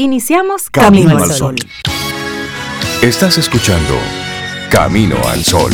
[0.00, 1.56] Iniciamos Camino, al Sol.
[3.02, 3.94] Estás escuchando
[4.70, 5.72] Camino al Sol.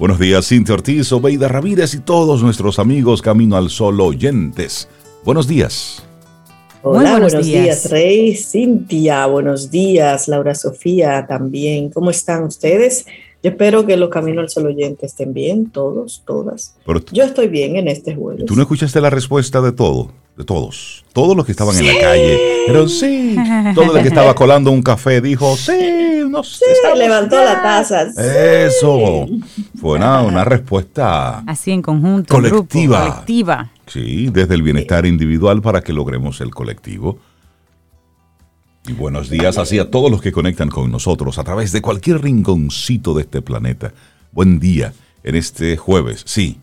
[0.00, 4.88] Buenos días, Cintia Ortiz, Obeida Ramírez y todos nuestros amigos Camino al Sol oyentes.
[5.24, 6.02] Buenos días.
[6.82, 7.88] Hola, buenos, días.
[7.88, 11.90] Rey, Cintia, buenos días, Laura Sofía también.
[11.90, 13.06] ¿Cómo están ustedes?
[13.40, 16.74] Yo espero que los Caminos al Sol oyentes estén bien, todos, todas.
[17.12, 18.46] Yo estoy bien en este jueves.
[18.46, 20.10] ¿Tú no escuchaste la respuesta de todo?
[20.36, 21.04] De todos.
[21.12, 22.38] Todos los que estaban en la calle.
[22.66, 23.36] Pero sí.
[23.76, 26.64] Todo el que estaba colando un café dijo, sí, no sé.
[26.64, 28.02] Sí, levantó la taza.
[28.02, 29.26] Eso.
[29.80, 31.38] Fue una, una, respuesta.
[31.46, 32.34] Así en conjunto.
[32.34, 33.08] Colectiva.
[33.08, 33.70] colectiva.
[33.86, 37.18] Sí, desde el bienestar individual para que logremos el colectivo.
[38.88, 42.22] Y buenos días así a todos los que conectan con nosotros a través de cualquier
[42.22, 43.92] rinconcito de este planeta.
[44.32, 46.22] Buen día en este jueves.
[46.24, 46.58] Sí,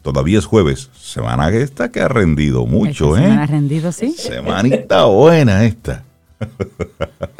[0.00, 0.88] todavía es jueves.
[0.98, 3.20] Semana esta que ha rendido mucho, ¿eh?
[3.20, 4.12] Semana ha rendido, sí.
[4.12, 6.02] Semanita buena esta.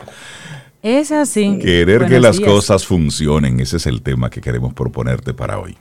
[0.83, 1.59] Es así.
[1.59, 5.77] Querer que las cosas funcionen, ese es el tema que queremos proponerte para hoy.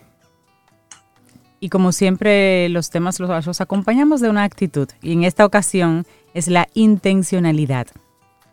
[1.60, 4.88] Y como siempre, los temas los, los acompañamos de una actitud.
[5.04, 7.86] Y en esta ocasión es la intencionalidad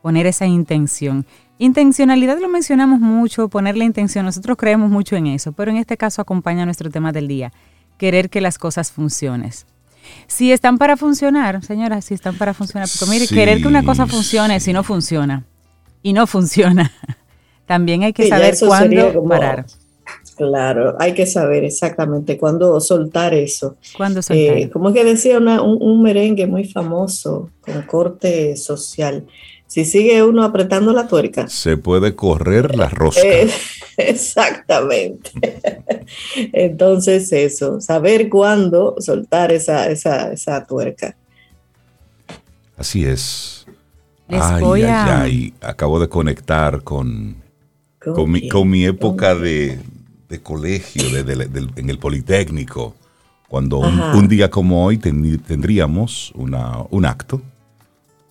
[0.03, 1.25] poner esa intención.
[1.59, 5.97] Intencionalidad lo mencionamos mucho, poner la intención, nosotros creemos mucho en eso, pero en este
[5.97, 7.53] caso acompaña nuestro tema del día,
[7.99, 9.53] querer que las cosas funcionen.
[10.27, 14.07] Si están para funcionar, señora, si están para funcionar, porque mire, querer que una cosa
[14.07, 15.45] funcione si no funciona
[16.03, 16.91] y no funciona,
[17.67, 19.67] también hay que saber cuándo parar.
[20.37, 23.77] Claro, hay que saber exactamente cuándo soltar eso.
[23.97, 24.59] ¿Cuándo soltar?
[24.59, 29.27] Eh, como es que decía un merengue muy famoso con corte social,
[29.73, 31.49] si sigue uno apretando la tuerca.
[31.49, 33.23] Se puede correr la rosca.
[33.25, 33.51] Eh,
[33.97, 35.31] exactamente.
[36.53, 41.17] Entonces eso, saber cuándo soltar esa, esa, tuerca.
[42.77, 43.65] Así es.
[44.29, 45.55] ay, ay, ay.
[45.63, 47.37] Acabo de conectar con,
[47.99, 48.31] con,
[48.71, 49.79] mi, época de,
[50.43, 52.95] colegio, en el Politécnico,
[53.49, 57.41] cuando un, día como hoy tendríamos una, un acto,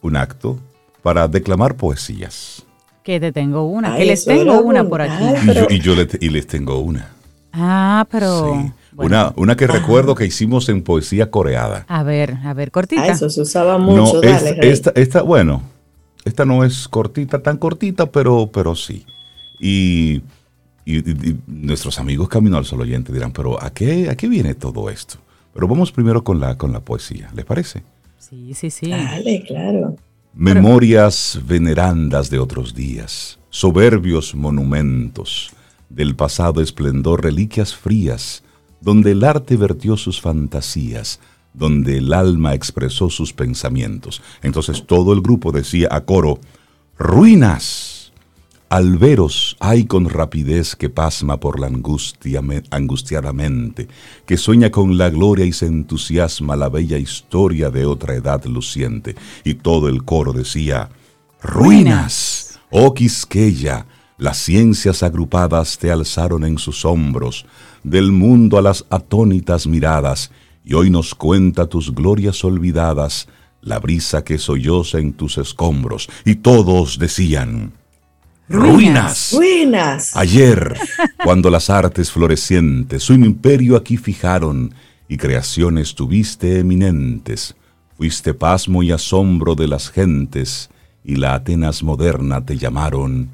[0.03, 0.59] un acto
[1.01, 2.65] para declamar poesías.
[3.03, 5.23] Que te tengo una, que les tengo una por aquí.
[5.69, 7.11] Y, yo, les tengo una.
[7.51, 8.71] Ah, pero...
[8.97, 11.85] Una, una que recuerdo que hicimos en poesía coreada.
[11.87, 13.03] A ver, a ver, cortita.
[13.03, 14.21] Ah, eso se usaba mucho.
[14.21, 14.31] No,
[14.61, 15.63] esta, esta, bueno,
[16.25, 19.05] esta no es cortita, tan cortita, pero, pero sí.
[19.59, 20.21] Y,
[21.47, 25.19] nuestros amigos Camino al Sol oyente dirán, pero ¿a qué, ¿a qué viene todo esto?
[25.53, 27.83] Pero vamos primero con la, con la poesía, ¿les parece?
[28.17, 28.89] Sí, sí, sí.
[28.89, 29.95] Dale, claro.
[30.33, 35.51] Memorias venerandas de otros días, soberbios monumentos,
[35.89, 38.41] del pasado esplendor reliquias frías,
[38.79, 41.19] donde el arte vertió sus fantasías,
[41.53, 44.21] donde el alma expresó sus pensamientos.
[44.41, 46.39] Entonces todo el grupo decía a coro,
[46.97, 48.00] ruinas
[48.71, 53.89] al veros hay con rapidez que pasma por la angustia angustiadamente,
[54.25, 59.15] que sueña con la gloria y se entusiasma la bella historia de otra edad luciente.
[59.43, 60.87] Y todo el coro decía,
[61.43, 63.87] Ruinas, oh Quisqueya,
[64.17, 67.45] las ciencias agrupadas te alzaron en sus hombros,
[67.83, 70.31] del mundo a las atónitas miradas,
[70.63, 73.27] y hoy nos cuenta tus glorias olvidadas,
[73.59, 76.07] la brisa que solloza en tus escombros.
[76.23, 77.73] Y todos decían,
[78.51, 79.31] Ruinas.
[79.33, 80.15] Ruinas.
[80.15, 80.77] Ayer,
[81.23, 84.73] cuando las artes florecientes su imperio aquí fijaron
[85.07, 87.55] y creaciones tuviste eminentes,
[87.97, 90.69] fuiste pasmo y asombro de las gentes
[91.03, 93.29] y la Atenas moderna te llamaron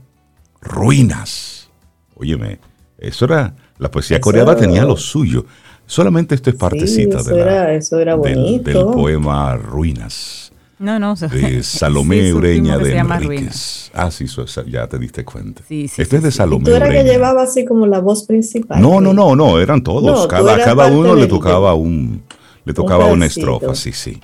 [0.62, 1.70] ruinas.
[2.16, 2.60] Óyeme,
[3.00, 5.46] eso era, la poesía coreana tenía lo suyo.
[5.88, 10.47] Solamente esto es partecita de la, eso era del, del poema Ruinas.
[10.80, 11.16] No, no.
[11.16, 13.92] De Salomé Ureña de Enríquez.
[13.94, 14.26] Ah, sí,
[14.68, 15.64] ya te diste cuenta.
[15.68, 18.24] Sí, sí, este es de Salomé ¿Y tú era que llevaba así como la voz
[18.24, 18.82] principal?
[18.82, 20.28] No, no, no, no, eran todos.
[20.28, 22.22] cada cada uno le tocaba un
[22.66, 24.20] le tocaba una estrofa, sí, sí.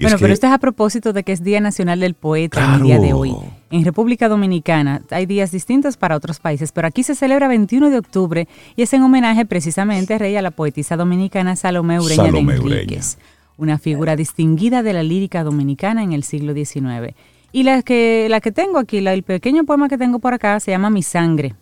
[0.00, 2.98] bueno, pero esto es a propósito de que es Día Nacional del Poeta el día
[2.98, 3.36] de hoy.
[3.70, 7.98] En República Dominicana hay días distintos para otros países, pero aquí se celebra 21 de
[7.98, 12.38] octubre y es en homenaje precisamente a Rey a la poetisa dominicana Salomé Ureña de
[12.38, 13.18] Enríquez
[13.56, 17.14] una figura distinguida de la lírica dominicana en el siglo XIX.
[17.52, 20.72] Y la que, la que tengo aquí, el pequeño poema que tengo por acá, se
[20.72, 21.54] llama Mi Sangre,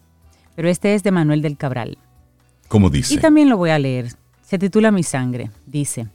[0.54, 1.98] pero este es de Manuel del Cabral.
[2.68, 3.14] ¿Cómo dice?
[3.14, 4.12] Y también lo voy a leer.
[4.42, 5.50] Se titula Mi Sangre.
[5.66, 6.08] Dice,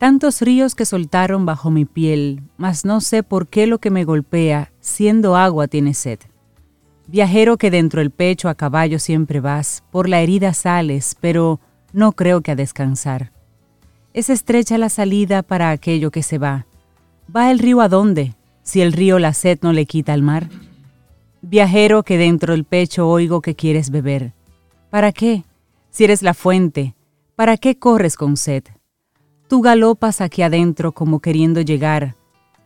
[0.00, 4.04] Tantos ríos que soltaron bajo mi piel, mas no sé por qué lo que me
[4.04, 6.18] golpea, siendo agua, tiene sed.
[7.06, 11.60] Viajero que dentro el pecho a caballo siempre vas, por la herida sales, pero
[11.92, 13.30] no creo que a descansar.
[14.12, 16.66] Es estrecha la salida para aquello que se va.
[17.34, 18.34] ¿Va el río a dónde,
[18.64, 20.48] si el río la sed no le quita al mar?
[21.42, 24.32] Viajero que dentro del pecho oigo que quieres beber.
[24.90, 25.44] ¿Para qué?
[25.90, 26.96] Si eres la fuente,
[27.36, 28.64] ¿para qué corres con sed?
[29.48, 32.16] Tú galopas aquí adentro como queriendo llegar,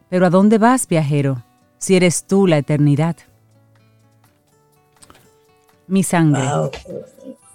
[0.09, 1.43] pero ¿a dónde vas, viajero,
[1.77, 3.17] si eres tú la eternidad?
[5.87, 6.43] Mi sangre.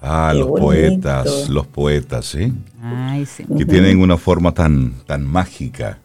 [0.02, 2.54] Ah, los poetas, los poetas, ¿eh?
[2.82, 3.46] Ay, sí.
[3.58, 6.00] Que tienen una forma tan, tan mágica,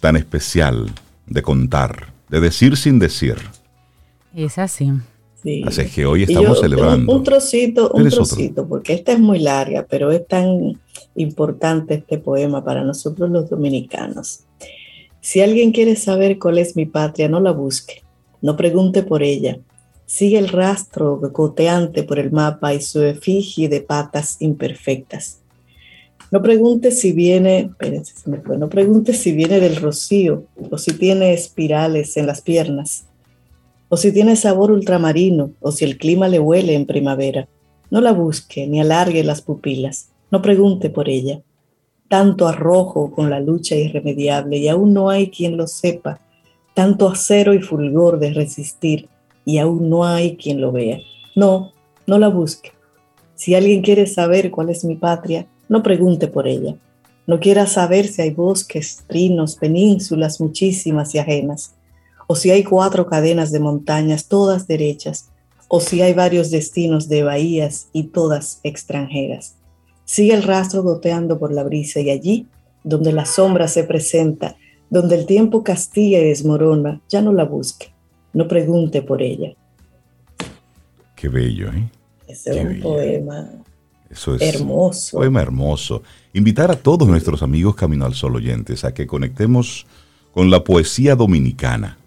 [0.00, 0.92] tan especial
[1.26, 3.36] de contar, de decir sin decir.
[4.34, 4.92] Es así.
[5.66, 7.12] Así que hoy estamos celebrando.
[7.12, 10.80] Un, trocito, un trocito, porque esta es muy larga, pero es tan
[11.16, 14.40] importante este poema para nosotros los dominicanos.
[15.20, 18.02] Si alguien quiere saber cuál es mi patria, no la busque,
[18.40, 19.58] no pregunte por ella.
[20.06, 25.40] Sigue el rastro goteante por el mapa y su efigie de patas imperfectas.
[26.30, 27.70] No pregunte si viene,
[28.58, 33.06] no pregunte si viene del rocío o si tiene espirales en las piernas
[33.94, 37.46] o si tiene sabor ultramarino, o si el clima le huele en primavera.
[37.90, 41.42] No la busque ni alargue las pupilas, no pregunte por ella.
[42.08, 46.20] Tanto arrojo con la lucha irremediable y aún no hay quien lo sepa,
[46.74, 49.08] tanto acero y fulgor de resistir
[49.44, 50.98] y aún no hay quien lo vea.
[51.34, 51.72] No,
[52.06, 52.72] no la busque.
[53.34, 56.76] Si alguien quiere saber cuál es mi patria, no pregunte por ella.
[57.26, 61.74] No quiera saber si hay bosques, trinos, penínsulas muchísimas y ajenas
[62.26, 65.30] o si hay cuatro cadenas de montañas todas derechas,
[65.68, 69.56] o si hay varios destinos de bahías y todas extranjeras.
[70.04, 72.46] Sigue el rastro goteando por la brisa y allí,
[72.82, 74.56] donde la sombra se presenta,
[74.90, 77.93] donde el tiempo castiga y desmorona, ya no la busque,
[78.34, 79.54] no pregunte por ella.
[81.16, 81.88] Qué bello, ¿eh?
[82.28, 83.48] Ese es un poema
[84.10, 85.18] Eso es hermoso.
[85.18, 86.02] poema hermoso.
[86.32, 89.86] Invitar a todos nuestros amigos Camino al Sol oyentes a que conectemos
[90.32, 91.98] con la poesía dominicana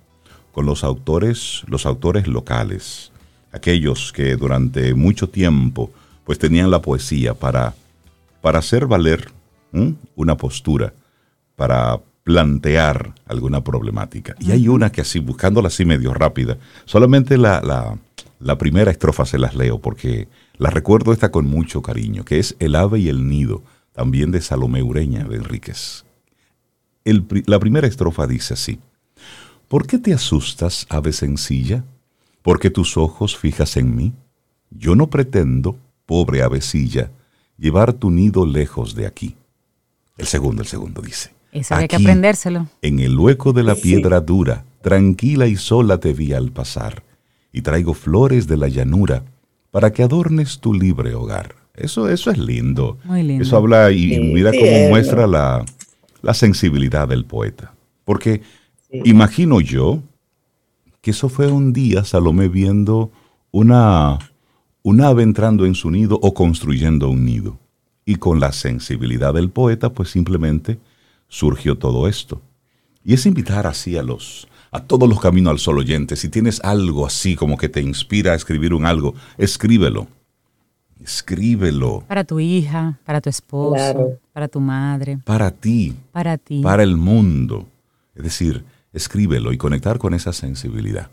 [0.57, 3.11] con los autores, los autores locales,
[3.51, 5.91] aquellos que durante mucho tiempo
[6.23, 7.75] pues tenían la poesía para,
[8.41, 9.29] para hacer valer
[10.15, 10.95] una postura,
[11.55, 14.35] para plantear alguna problemática.
[14.37, 17.61] Y hay una que así, buscándola así medio rápida, solamente la,
[18.41, 20.27] la, primera estrofa se las leo porque
[20.57, 23.63] la recuerdo esta con mucho cariño, que es El ave y el nido,
[23.93, 26.03] también de Salomé Ureña de Enríquez.
[27.05, 28.77] la primera estrofa dice así,
[29.69, 31.85] ¿Por qué te asustas, ave sencilla?
[32.41, 34.11] ¿Por qué tus ojos fijas en mí?
[34.69, 37.09] Yo no pretendo, pobre avecilla,
[37.57, 39.37] llevar tu nido lejos de aquí.
[40.17, 41.36] El segundo, el segundo dice.
[41.51, 42.67] Eso hay que aprendérselo.
[42.81, 47.03] En el hueco de la piedra dura, tranquila y sola te vi al pasar,
[47.51, 49.23] y traigo flores de la llanura
[49.71, 51.55] para que adornes tu libre hogar.
[51.75, 52.97] Eso, eso es lindo.
[53.03, 53.43] Muy lindo.
[53.43, 55.63] Eso habla y, mira cómo muestra la,
[56.21, 57.73] la sensibilidad del poeta.
[58.03, 58.41] Porque
[58.89, 60.01] Imagino yo
[61.01, 63.11] que eso fue un día Salomé viendo
[63.51, 64.17] una,
[64.83, 67.59] un ave entrando en su nido o construyendo un nido.
[68.05, 70.79] Y con la sensibilidad del poeta, pues simplemente
[71.27, 72.41] surgió todo esto.
[73.03, 76.19] Y es invitar así a los, a todos los caminos al sol oyentes.
[76.19, 80.07] Si tienes algo así como que te inspira a escribir un algo, escríbelo.
[81.03, 82.03] Escríbelo.
[82.07, 85.19] Para tu hija, para tu esposo, para tu madre.
[85.23, 85.95] Para ti.
[86.11, 86.61] Para ti.
[86.61, 87.67] Para el mundo.
[88.15, 91.09] Es decir, escríbelo y conectar con esa sensibilidad.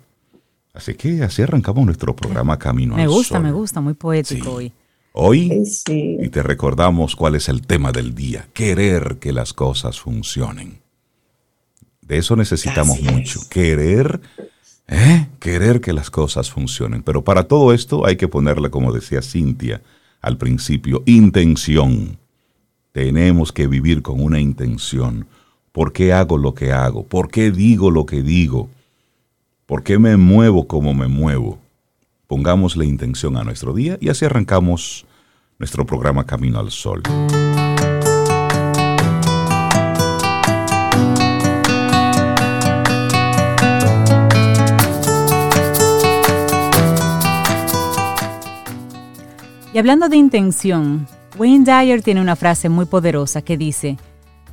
[0.72, 4.72] Así que así arrancamos nuestro programa Camino me gusta, Me gusta, muy poético hoy.
[5.16, 10.80] Hoy, y te recordamos cuál es el tema del día, querer que las cosas funcionen.
[12.02, 14.20] De eso necesitamos mucho, querer,
[14.88, 15.28] ¿eh?
[15.38, 17.02] querer que las cosas funcionen.
[17.02, 19.82] Pero para todo esto hay que ponerle, como decía Cintia
[20.20, 22.18] al principio, intención.
[22.92, 25.26] Tenemos que vivir con una intención
[25.74, 27.02] ¿Por qué hago lo que hago?
[27.02, 28.70] ¿Por qué digo lo que digo?
[29.66, 31.58] ¿Por qué me muevo como me muevo?
[32.34, 35.06] Pongamos la intención a nuestro día y así arrancamos
[35.60, 37.00] nuestro programa Camino al Sol.
[49.72, 51.06] Y hablando de intención,
[51.38, 53.96] Wayne Dyer tiene una frase muy poderosa que dice,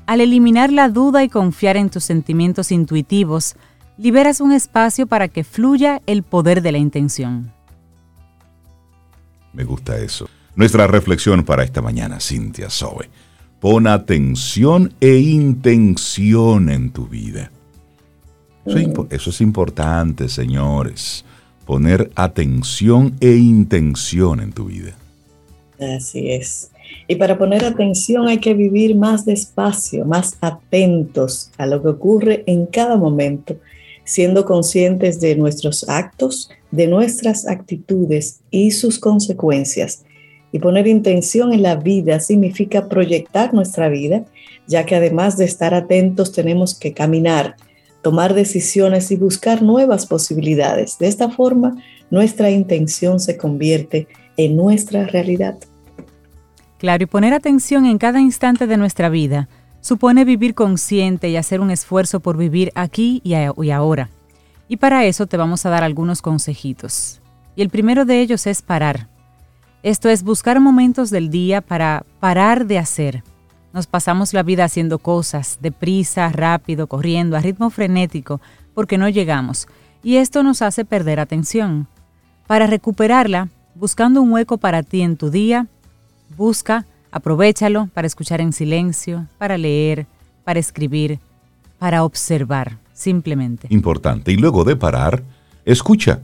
[0.05, 3.55] al eliminar la duda y confiar en tus sentimientos intuitivos,
[3.97, 7.51] liberas un espacio para que fluya el poder de la intención.
[9.53, 10.27] Me gusta eso.
[10.55, 13.09] Nuestra reflexión para esta mañana, Cintia Sobe.
[13.59, 17.51] Pon atención e intención en tu vida.
[18.65, 21.25] Eso eso es importante, señores.
[21.65, 24.95] Poner atención e intención en tu vida.
[25.79, 26.71] Así es.
[27.07, 32.43] Y para poner atención hay que vivir más despacio, más atentos a lo que ocurre
[32.47, 33.57] en cada momento,
[34.03, 40.03] siendo conscientes de nuestros actos, de nuestras actitudes y sus consecuencias.
[40.51, 44.25] Y poner intención en la vida significa proyectar nuestra vida,
[44.67, 47.55] ya que además de estar atentos tenemos que caminar,
[48.01, 50.97] tomar decisiones y buscar nuevas posibilidades.
[50.97, 55.57] De esta forma, nuestra intención se convierte en nuestra realidad.
[56.77, 59.47] Claro, y poner atención en cada instante de nuestra vida
[59.81, 63.33] supone vivir consciente y hacer un esfuerzo por vivir aquí y,
[63.71, 64.09] ahora.
[64.71, 67.19] Y para eso te vamos a dar algunos consejitos.
[67.57, 69.09] Y el primero de ellos es parar.
[69.83, 73.21] Esto es buscar momentos del día para parar de hacer.
[73.73, 78.39] Nos pasamos la vida haciendo cosas, deprisa, rápido, corriendo, a ritmo frenético,
[78.73, 79.67] porque no llegamos.
[80.03, 81.89] Y esto nos hace perder atención.
[82.47, 85.67] Para recuperarla, buscando un hueco para ti en tu día,
[86.37, 90.07] busca, aprovechalo para escuchar en silencio, para leer,
[90.45, 91.19] para escribir,
[91.77, 93.67] para observar, simplemente.
[93.69, 94.31] Importante.
[94.31, 95.23] Y luego de parar,
[95.65, 96.19] escucha,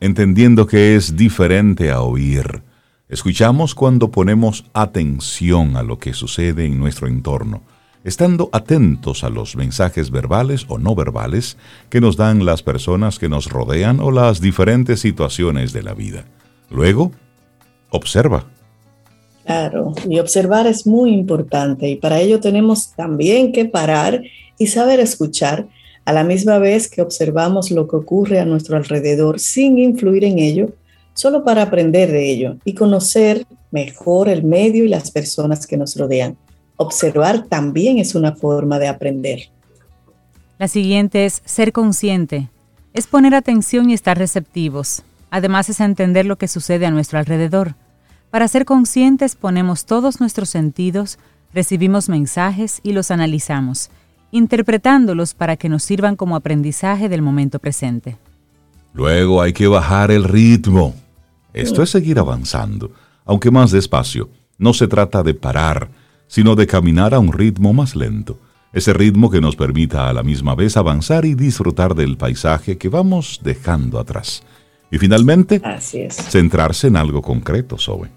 [0.00, 2.62] entendiendo que es diferente a oír.
[3.08, 7.62] Escuchamos cuando ponemos atención a lo que sucede en nuestro entorno
[8.04, 11.56] estando atentos a los mensajes verbales o no verbales
[11.90, 16.24] que nos dan las personas que nos rodean o las diferentes situaciones de la vida.
[16.70, 17.12] Luego,
[17.90, 18.46] observa.
[19.44, 24.22] Claro, y observar es muy importante y para ello tenemos también que parar
[24.58, 25.66] y saber escuchar
[26.04, 30.38] a la misma vez que observamos lo que ocurre a nuestro alrededor sin influir en
[30.38, 30.70] ello,
[31.14, 35.96] solo para aprender de ello y conocer mejor el medio y las personas que nos
[35.96, 36.36] rodean
[36.76, 39.50] observar también es una forma de aprender.
[40.58, 42.48] La siguiente es ser consciente.
[42.94, 45.02] Es poner atención y estar receptivos.
[45.30, 47.74] Además es entender lo que sucede a nuestro alrededor.
[48.30, 51.18] Para ser conscientes ponemos todos nuestros sentidos,
[51.52, 53.90] recibimos mensajes y los analizamos,
[54.30, 58.16] interpretándolos para que nos sirvan como aprendizaje del momento presente.
[58.92, 60.94] Luego hay que bajar el ritmo.
[61.52, 62.92] Esto es seguir avanzando,
[63.24, 64.28] aunque más despacio.
[64.58, 65.90] No se trata de parar,
[66.26, 68.38] sino de caminar a un ritmo más lento,
[68.72, 72.88] ese ritmo que nos permita a la misma vez avanzar y disfrutar del paisaje que
[72.88, 74.42] vamos dejando atrás.
[74.92, 75.60] Y finalmente,
[76.10, 78.08] centrarse en algo concreto, Zoe.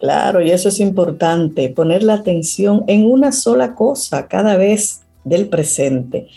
[0.00, 5.48] Claro, y eso es importante, poner la atención en una sola cosa cada vez del
[5.48, 6.28] presente.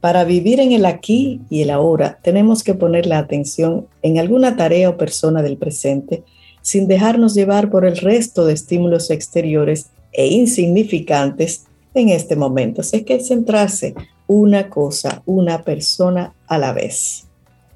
[0.00, 4.56] Para vivir en el aquí y el ahora, tenemos que poner la atención en alguna
[4.56, 6.22] tarea o persona del presente,
[6.62, 12.80] sin dejarnos llevar por el resto de estímulos exteriores e insignificantes en este momento.
[12.80, 13.94] Así que centrarse
[14.26, 17.26] una cosa, una persona a la vez.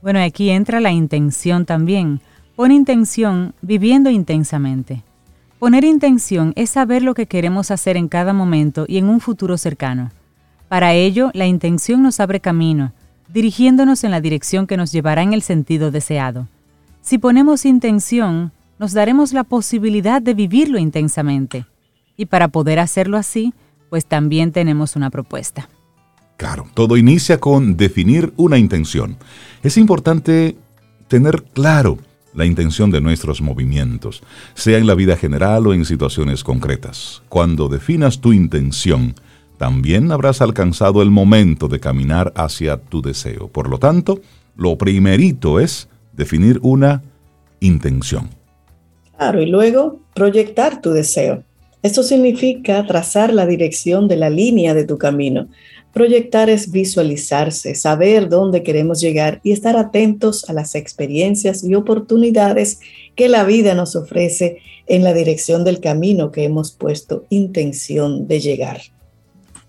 [0.02, 2.20] Bueno, aquí entra la intención también.
[2.56, 5.02] Pon intención viviendo intensamente.
[5.58, 9.58] Poner intención es saber lo que queremos hacer en cada momento y en un futuro
[9.58, 10.10] cercano.
[10.68, 12.92] Para ello, la intención nos abre camino,
[13.32, 16.48] dirigiéndonos en la dirección que nos llevará en el sentido deseado.
[17.02, 21.66] Si ponemos intención, nos daremos la posibilidad de vivirlo intensamente.
[22.16, 23.52] Y para poder hacerlo así,
[23.90, 25.68] pues también tenemos una propuesta.
[26.36, 29.16] Claro, todo inicia con definir una intención.
[29.62, 30.56] Es importante
[31.08, 31.98] tener claro
[32.34, 34.22] la intención de nuestros movimientos,
[34.54, 37.22] sea en la vida general o en situaciones concretas.
[37.28, 39.14] Cuando definas tu intención,
[39.56, 43.48] también habrás alcanzado el momento de caminar hacia tu deseo.
[43.48, 44.20] Por lo tanto,
[44.56, 47.02] lo primerito es definir una
[47.60, 48.30] intención.
[49.16, 51.44] Claro, y luego proyectar tu deseo.
[51.82, 55.48] Esto significa trazar la dirección de la línea de tu camino.
[55.92, 62.80] Proyectar es visualizarse, saber dónde queremos llegar y estar atentos a las experiencias y oportunidades
[63.14, 68.40] que la vida nos ofrece en la dirección del camino que hemos puesto intención de
[68.40, 68.80] llegar.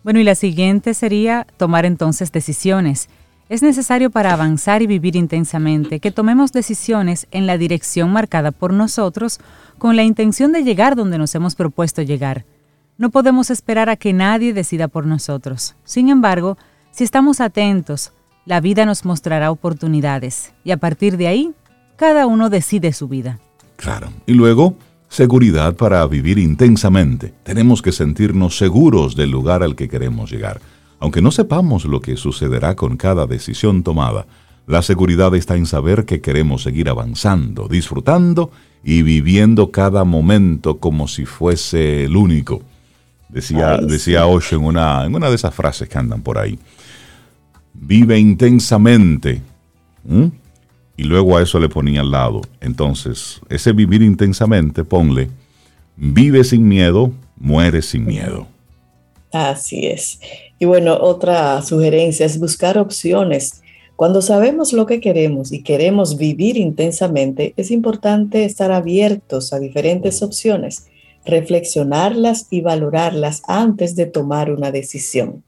[0.05, 3.09] Bueno, y la siguiente sería tomar entonces decisiones.
[3.49, 8.71] Es necesario para avanzar y vivir intensamente que tomemos decisiones en la dirección marcada por
[8.71, 9.39] nosotros
[9.79, 12.45] con la intención de llegar donde nos hemos propuesto llegar.
[12.99, 15.73] No podemos esperar a que nadie decida por nosotros.
[15.85, 16.55] Sin embargo,
[16.91, 18.11] si estamos atentos,
[18.45, 21.51] la vida nos mostrará oportunidades y a partir de ahí,
[21.95, 23.39] cada uno decide su vida.
[23.75, 24.09] Claro.
[24.27, 24.75] Y luego,
[25.09, 27.33] seguridad para vivir intensamente.
[27.43, 30.59] Tenemos que sentirnos seguros del lugar al que queremos llegar.
[30.99, 34.25] Aunque no sepamos lo que sucederá con cada decisión tomada,
[34.67, 38.51] la seguridad está en saber que queremos seguir avanzando, disfrutando
[38.83, 42.61] y viviendo cada momento como si fuese el único.
[43.29, 46.57] Decía, decía Osho en una, en una de esas frases que andan por ahí.
[47.73, 49.41] Vive intensamente.
[50.97, 52.41] Y luego a eso le ponía al lado.
[52.61, 55.29] Entonces, ese vivir intensamente, ponle
[55.97, 58.47] Vive sin miedo, muere sin miedo.
[59.31, 60.19] Así es.
[60.59, 63.61] Y bueno, otra sugerencia es buscar opciones.
[63.95, 70.21] Cuando sabemos lo que queremos y queremos vivir intensamente, es importante estar abiertos a diferentes
[70.21, 70.87] opciones,
[71.25, 75.44] reflexionarlas y valorarlas antes de tomar una decisión.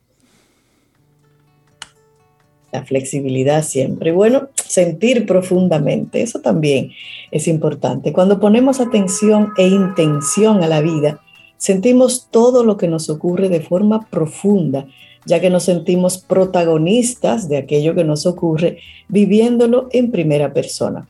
[2.72, 4.12] La flexibilidad siempre.
[4.12, 6.92] Bueno, sentir profundamente, eso también
[7.32, 8.12] es importante.
[8.12, 11.22] Cuando ponemos atención e intención a la vida,
[11.58, 14.86] sentimos todo lo que nos ocurre de forma profunda,
[15.26, 21.08] ya que nos sentimos protagonistas de aquello que nos ocurre, viviéndolo en primera persona.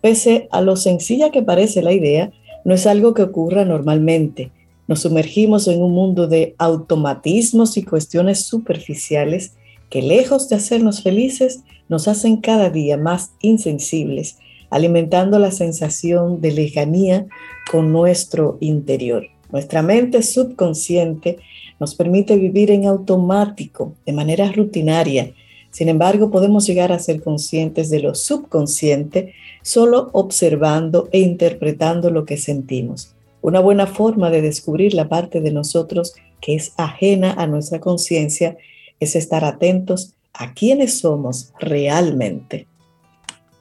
[0.00, 2.30] Pese a lo sencilla que parece la idea,
[2.64, 4.50] no es algo que ocurra normalmente.
[4.86, 9.54] Nos sumergimos en un mundo de automatismos y cuestiones superficiales
[9.90, 14.38] que lejos de hacernos felices, nos hacen cada día más insensibles,
[14.70, 17.26] alimentando la sensación de lejanía
[17.70, 19.26] con nuestro interior.
[19.50, 21.38] Nuestra mente subconsciente
[21.80, 25.32] nos permite vivir en automático, de manera rutinaria.
[25.72, 32.24] Sin embargo, podemos llegar a ser conscientes de lo subconsciente solo observando e interpretando lo
[32.24, 33.14] que sentimos.
[33.42, 38.56] Una buena forma de descubrir la parte de nosotros que es ajena a nuestra conciencia
[39.00, 42.68] es estar atentos a quiénes somos realmente.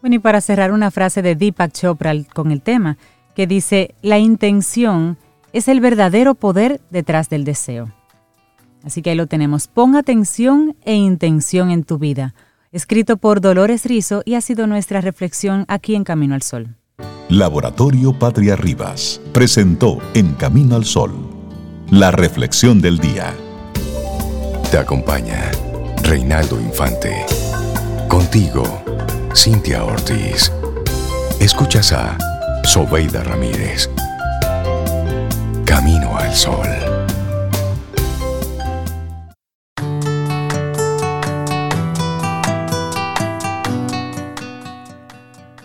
[0.01, 2.97] Bueno, y para cerrar una frase de Deepak Chopra con el tema,
[3.35, 5.17] que dice, la intención
[5.53, 7.91] es el verdadero poder detrás del deseo.
[8.83, 12.33] Así que ahí lo tenemos, pon atención e intención en tu vida.
[12.71, 16.75] Escrito por Dolores Rizo y ha sido nuestra reflexión aquí en Camino al Sol.
[17.29, 21.13] Laboratorio Patria Rivas presentó En Camino al Sol,
[21.91, 23.35] la reflexión del día.
[24.71, 25.49] Te acompaña
[26.03, 27.25] Reinaldo Infante.
[28.07, 28.63] Contigo,
[29.35, 30.51] Cintia Ortiz.
[31.39, 32.15] Escuchas a
[32.63, 33.89] Sobeida Ramírez.
[35.65, 36.67] Camino al Sol.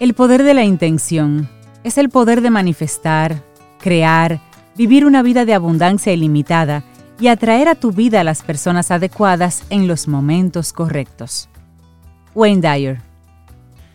[0.00, 1.50] El poder de la intención
[1.82, 3.42] es el poder de manifestar,
[3.80, 4.40] crear,
[4.78, 6.84] vivir una vida de abundancia ilimitada
[7.20, 11.48] y atraer a tu vida a las personas adecuadas en los momentos correctos.
[12.34, 12.98] Wayne Dyer.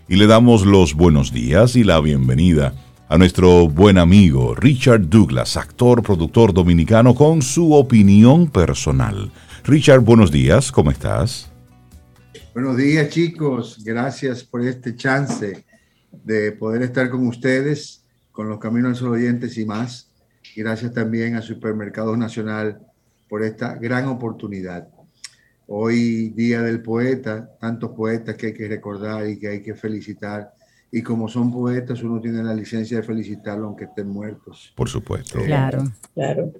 [0.07, 2.73] Y le damos los buenos días y la bienvenida
[3.09, 9.31] a nuestro buen amigo Richard Douglas, actor, productor dominicano, con su opinión personal.
[9.65, 11.51] Richard, buenos días, ¿cómo estás?
[12.53, 15.65] Buenos días chicos, gracias por este chance
[16.11, 20.11] de poder estar con ustedes, con los Caminos Sol Oyentes y más.
[20.55, 22.79] Y gracias también a Supermercados Nacional
[23.29, 24.89] por esta gran oportunidad.
[25.67, 30.51] Hoy, Día del Poeta, tantos poetas que hay que recordar y que hay que felicitar.
[30.91, 34.73] Y como son poetas, uno tiene la licencia de felicitarlos aunque estén muertos.
[34.75, 35.39] Por supuesto.
[35.45, 35.83] claro,
[36.15, 36.51] claro.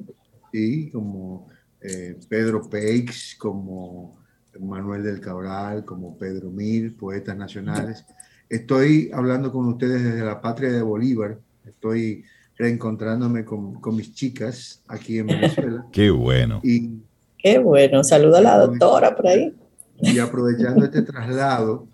[0.52, 1.48] Sí, como
[1.82, 4.20] eh, Pedro Peix, como
[4.60, 8.06] Manuel del Cabral, como Pedro Mir, poetas nacionales.
[8.48, 11.40] Estoy hablando con ustedes desde la patria de Bolívar.
[11.66, 12.26] Estoy
[12.60, 15.86] reencontrándome con, con mis chicas aquí en Venezuela.
[15.94, 16.60] Qué bueno.
[16.62, 17.00] Y,
[17.38, 18.04] Qué bueno.
[18.04, 19.56] Saluda a la doctora por ahí.
[20.02, 21.88] Y aprovechando este traslado,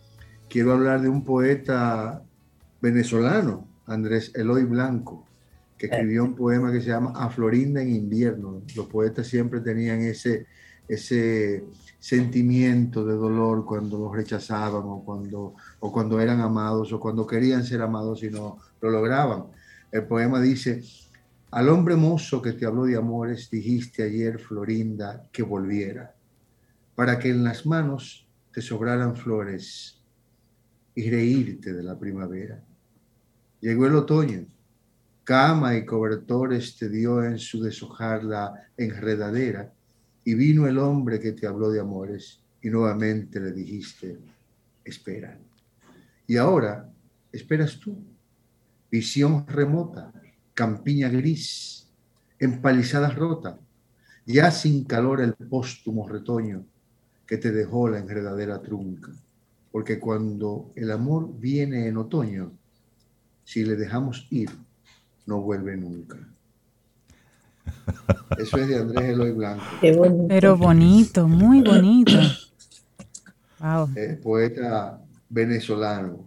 [0.50, 2.24] quiero hablar de un poeta
[2.82, 5.26] venezolano, Andrés Eloy Blanco,
[5.78, 8.64] que escribió un poema que se llama A Florinda en invierno.
[8.76, 10.48] Los poetas siempre tenían ese,
[10.88, 11.64] ese
[12.00, 17.64] sentimiento de dolor cuando los rechazaban o cuando, o cuando eran amados o cuando querían
[17.64, 19.46] ser amados y no lo lograban.
[19.96, 20.84] El poema dice,
[21.52, 26.14] al hombre mozo que te habló de amores, dijiste ayer, Florinda, que volviera,
[26.96, 29.98] para que en las manos te sobraran flores
[30.96, 32.62] y reírte de la primavera.
[33.62, 34.46] Llegó el otoño,
[35.24, 39.72] cama y cobertores te dio en su deshojar la enredadera,
[40.26, 44.20] y vino el hombre que te habló de amores, y nuevamente le dijiste,
[44.84, 45.40] espera.
[46.28, 46.92] Y ahora,
[47.32, 47.98] esperas tú
[48.96, 50.14] visión remota,
[50.54, 51.90] campiña gris,
[52.40, 53.60] empalizadas rota,
[54.26, 56.66] ya sin calor el póstumo retoño
[57.28, 59.12] que te dejó la enredadera trunca.
[59.74, 62.54] Porque cuando el amor viene en otoño,
[63.44, 64.50] si le dejamos ir,
[65.26, 66.18] no vuelve nunca.
[68.38, 69.66] Eso es de Andrés Eloy Blanco.
[70.30, 72.14] Pero bonito, muy bonito.
[73.60, 73.90] Wow.
[74.24, 76.24] poeta venezolano.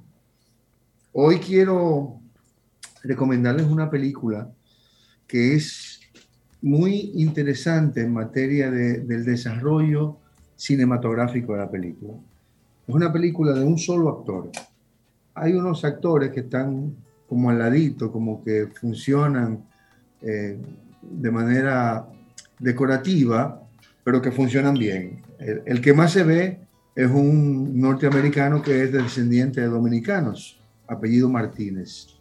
[1.12, 2.20] Hoy quiero
[3.02, 4.50] recomendarles una película
[5.26, 6.00] que es
[6.60, 10.18] muy interesante en materia del desarrollo
[10.56, 12.14] cinematográfico de la película.
[12.86, 14.50] Es una película de un solo actor.
[15.34, 16.96] Hay unos actores que están
[17.28, 19.64] como al ladito, como que funcionan
[20.22, 20.58] eh,
[21.02, 22.08] de manera
[22.58, 23.62] decorativa,
[24.02, 25.22] pero que funcionan bien.
[25.38, 26.60] El, que más se ve
[26.96, 32.17] es un norteamericano que es descendiente de dominicanos, apellido Martínez.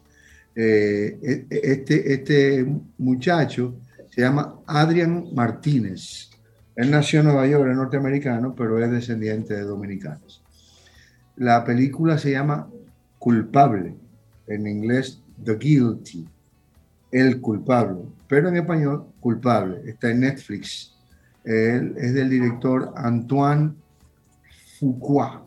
[0.60, 2.66] Eh, e, e, este, este
[2.98, 3.76] muchacho
[4.10, 6.30] se llama Adrian Martínez.
[6.74, 10.42] Él nació en Nueva York, es norteamericano, pero es descendiente de dominicanos.
[11.36, 12.68] La película se llama
[13.20, 13.94] Culpable,
[14.48, 16.26] en inglés The Guilty,
[17.12, 19.82] el culpable, pero en español culpable.
[19.88, 20.92] Está en Netflix.
[21.44, 23.74] Él es del director Antoine
[24.80, 25.46] Fuqua.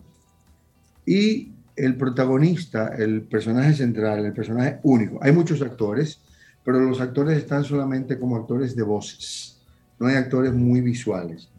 [1.05, 5.19] Y el protagonista, el personaje central, el personaje único.
[5.21, 6.19] Hay muchos actores,
[6.63, 9.61] pero los actores están solamente como actores de voces.
[9.99, 11.49] No hay actores muy visuales.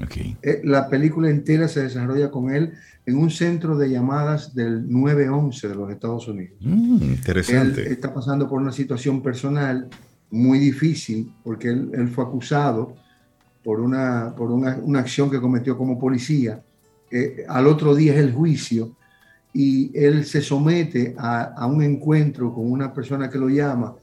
[0.42, 2.72] Eh, la película entera se desarrolla con él
[3.06, 6.56] en un centro de llamadas del 911 de los Estados Unidos.
[6.60, 7.82] Mm, interesante.
[7.82, 9.88] Él está pasando por una situación personal
[10.30, 12.96] muy difícil porque él, fue acusado
[13.62, 16.64] por, una, por una, una, acción que cometió como policía.
[17.12, 18.96] Eh, al otro día es el juicio
[19.52, 23.94] y él se somete a, un encuentro con una persona que lo llama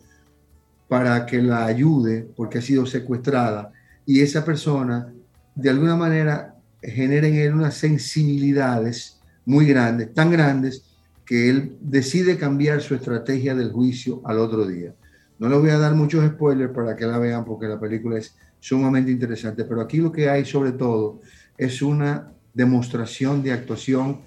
[0.87, 3.71] para que la ayude porque ha sido secuestrada
[4.05, 5.11] y esa persona
[5.55, 10.83] de alguna manera genera en él unas sensibilidades muy grandes, tan grandes
[11.25, 14.93] que él decide cambiar su estrategia del juicio al otro día.
[15.37, 18.35] No les voy a dar muchos spoilers para que la vean porque la película es
[18.59, 21.21] sumamente interesante, pero aquí lo que hay sobre todo
[21.57, 24.21] es una demostración de actuación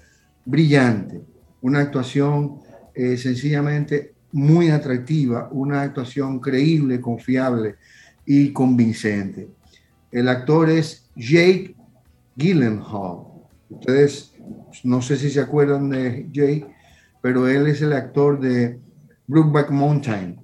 [0.45, 1.21] brillante,
[1.61, 2.59] una actuación
[2.93, 7.75] eh, sencillamente muy atractiva, una actuación creíble, confiable
[8.25, 9.47] y convincente.
[10.11, 11.75] El actor es Jake
[12.35, 13.27] Gyllenhaal.
[13.69, 14.33] Ustedes
[14.83, 16.67] no sé si se acuerdan de Jake,
[17.21, 18.79] pero él es el actor de
[19.27, 20.39] Brookback Mountain,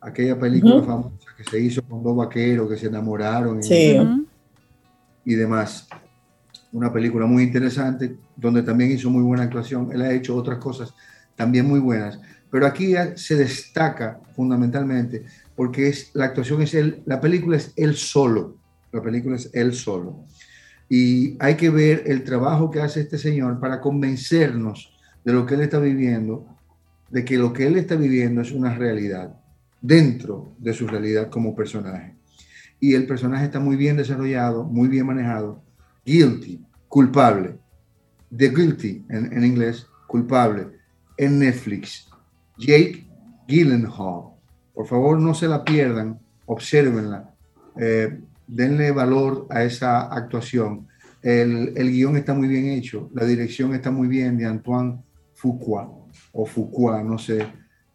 [0.00, 3.60] aquella película famosa que se hizo con dos vaqueros que se enamoraron
[5.24, 5.88] y demás
[6.72, 9.90] una película muy interesante, donde también hizo muy buena actuación.
[9.92, 10.94] Él ha hecho otras cosas
[11.36, 15.24] también muy buenas, pero aquí se destaca fundamentalmente
[15.56, 18.56] porque es, la actuación es él, la película es él solo,
[18.92, 20.24] la película es él solo.
[20.88, 24.92] Y hay que ver el trabajo que hace este señor para convencernos
[25.24, 26.46] de lo que él está viviendo,
[27.10, 29.34] de que lo que él está viviendo es una realidad
[29.80, 32.16] dentro de su realidad como personaje.
[32.80, 35.62] Y el personaje está muy bien desarrollado, muy bien manejado
[36.04, 37.58] Guilty, culpable.
[38.36, 40.68] The Guilty, en, inglés, culpable,
[41.16, 42.08] en Netflix.
[42.58, 43.06] Jake
[43.48, 44.34] Gyllenhaal.
[44.74, 47.34] Por favor, no se la pierdan, obsérvenla,
[47.76, 50.86] eh, denle valor a esa actuación.
[51.22, 55.02] El, el, guion está muy bien hecho, la dirección está muy bien de Antoine
[55.34, 55.90] Fuqua,
[56.32, 57.46] o Fuqua, no sé,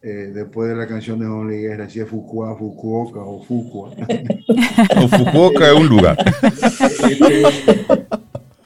[0.08, 3.90] eh, después de la canción de Juan Guerra, si es Fuqua, Fukuoka o Fuqua.
[4.98, 6.16] o Fukuoka es un lugar.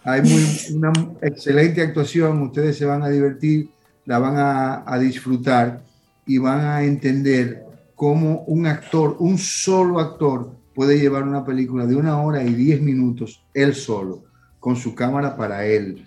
[0.04, 3.70] Hay muy, una excelente actuación, ustedes se van a divertir,
[4.04, 5.82] la van a, a disfrutar
[6.26, 7.64] y van a entender
[7.96, 12.82] cómo un actor, un solo actor, puede llevar una película de una hora y diez
[12.82, 14.26] minutos, él solo,
[14.60, 16.04] con su cámara para él,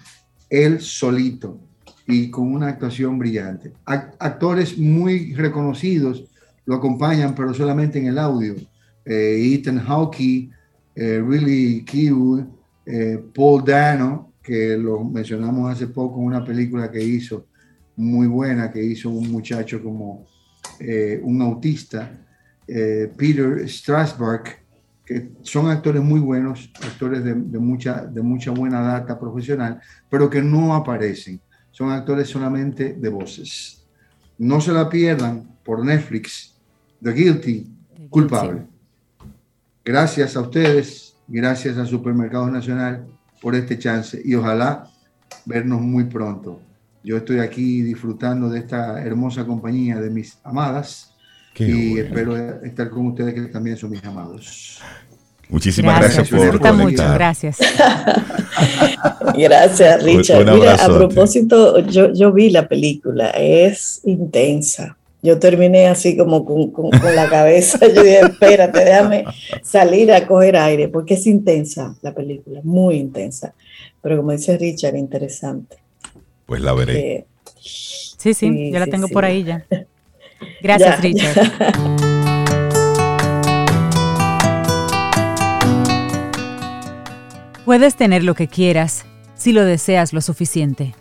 [0.51, 1.59] él solito
[2.07, 3.73] y con una actuación brillante.
[3.85, 6.25] Actores muy reconocidos
[6.65, 8.55] lo acompañan, pero solamente en el audio.
[9.05, 10.51] Eh, Ethan Hawke,
[10.95, 12.47] eh, Really Kiu,
[12.87, 17.47] eh, Paul Dano, que lo mencionamos hace poco en una película que hizo
[17.97, 20.27] muy buena, que hizo un muchacho como
[21.23, 22.11] un autista,
[22.67, 24.43] Peter Strasberg,
[25.05, 30.43] que son actores muy buenos, actores de, mucha, de mucha buena data profesional, pero que
[30.43, 31.41] no aparecen
[31.73, 33.85] son actores solamente de voces.
[34.39, 36.55] No se la pierdan por Netflix,
[37.03, 37.67] The Guilty,
[38.09, 38.67] culpable.
[39.85, 43.07] Gracias a ustedes, gracias a Supermercados Nacional
[43.41, 44.89] por este chance y ojalá
[45.45, 46.61] vernos muy pronto.
[47.03, 51.15] Yo estoy aquí disfrutando de esta hermosa compañía de mis amadas
[51.57, 54.81] y espero estar con ustedes que también son mis amados.
[55.53, 57.15] Muchísimas gracias, por conectar.
[57.15, 57.59] gracias.
[59.37, 60.51] gracias, Richard.
[60.51, 64.97] Mira, a propósito, yo, yo vi la película, es intensa.
[65.21, 67.79] Yo terminé así como con, con, la cabeza.
[67.95, 69.25] Yo dije, espérate, déjame
[69.63, 73.55] salir a coger aire, porque es intensa la película, muy intensa.
[74.01, 75.77] Pero como dice Richard, interesante.
[76.47, 76.99] Pues la veré.
[76.99, 77.25] Eh,
[77.61, 79.65] sí, sí, yo la tengo por ahí ya.
[80.63, 82.11] Gracias, Richard.
[87.65, 90.95] Puedes tener lo que quieras si lo deseas lo suficiente.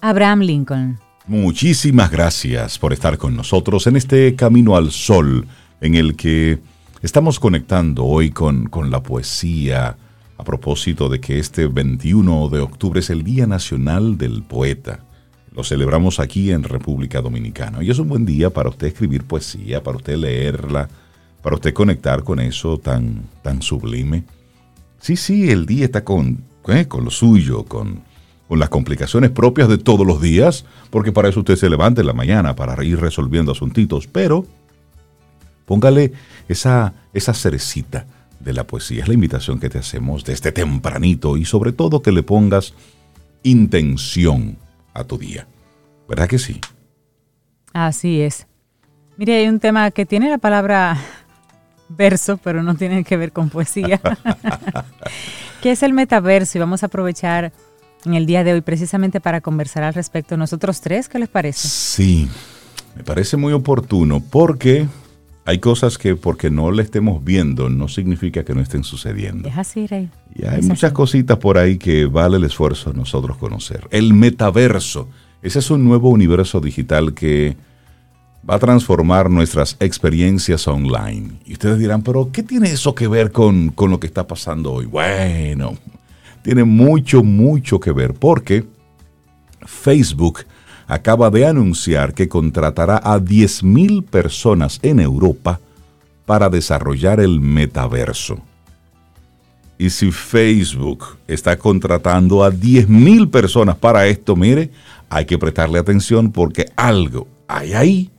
[0.00, 0.98] Abraham Lincoln.
[1.26, 5.46] Muchísimas gracias por estar con nosotros en este camino al sol
[5.80, 6.60] en el que
[7.02, 9.96] Estamos conectando hoy con, con la poesía
[10.38, 15.04] a propósito de que este 21 de octubre es el Día Nacional del Poeta.
[15.54, 17.82] Lo celebramos aquí en República Dominicana.
[17.82, 20.88] Y es un buen día para usted escribir poesía, para usted leerla,
[21.42, 24.24] para usted conectar con eso tan, tan sublime.
[25.06, 26.88] Sí, sí, el día está con, ¿eh?
[26.88, 28.02] con lo suyo, con,
[28.48, 32.08] con las complicaciones propias de todos los días, porque para eso usted se levanta en
[32.08, 34.44] la mañana para ir resolviendo asuntitos, pero
[35.64, 36.12] póngale
[36.48, 38.04] esa, esa cerecita
[38.40, 39.02] de la poesía.
[39.02, 42.74] Es la invitación que te hacemos desde tempranito y sobre todo que le pongas
[43.44, 44.58] intención
[44.92, 45.46] a tu día.
[46.08, 46.60] ¿Verdad que sí?
[47.72, 48.48] Así es.
[49.18, 50.98] Mire, hay un tema que tiene la palabra
[51.88, 54.00] verso, pero no tiene que ver con poesía,
[55.62, 57.52] que es el metaverso y vamos a aprovechar
[58.04, 60.36] en el día de hoy precisamente para conversar al respecto.
[60.36, 61.68] Nosotros tres, ¿qué les parece?
[61.68, 62.28] Sí,
[62.96, 64.86] me parece muy oportuno porque
[65.44, 69.48] hay cosas que porque no le estemos viendo no significa que no estén sucediendo.
[69.48, 70.10] Es así, Rey.
[70.34, 73.86] Y hay muchas cositas por ahí que vale el esfuerzo nosotros conocer.
[73.90, 75.08] El metaverso,
[75.42, 77.56] ese es un nuevo universo digital que
[78.48, 81.40] va a transformar nuestras experiencias online.
[81.44, 84.72] Y ustedes dirán, pero ¿qué tiene eso que ver con, con lo que está pasando
[84.72, 84.86] hoy?
[84.86, 85.76] Bueno,
[86.42, 88.64] tiene mucho, mucho que ver porque
[89.64, 90.44] Facebook
[90.86, 95.58] acaba de anunciar que contratará a 10.000 personas en Europa
[96.24, 98.38] para desarrollar el metaverso.
[99.78, 104.70] Y si Facebook está contratando a 10.000 personas para esto, mire,
[105.08, 108.10] hay que prestarle atención porque algo hay ahí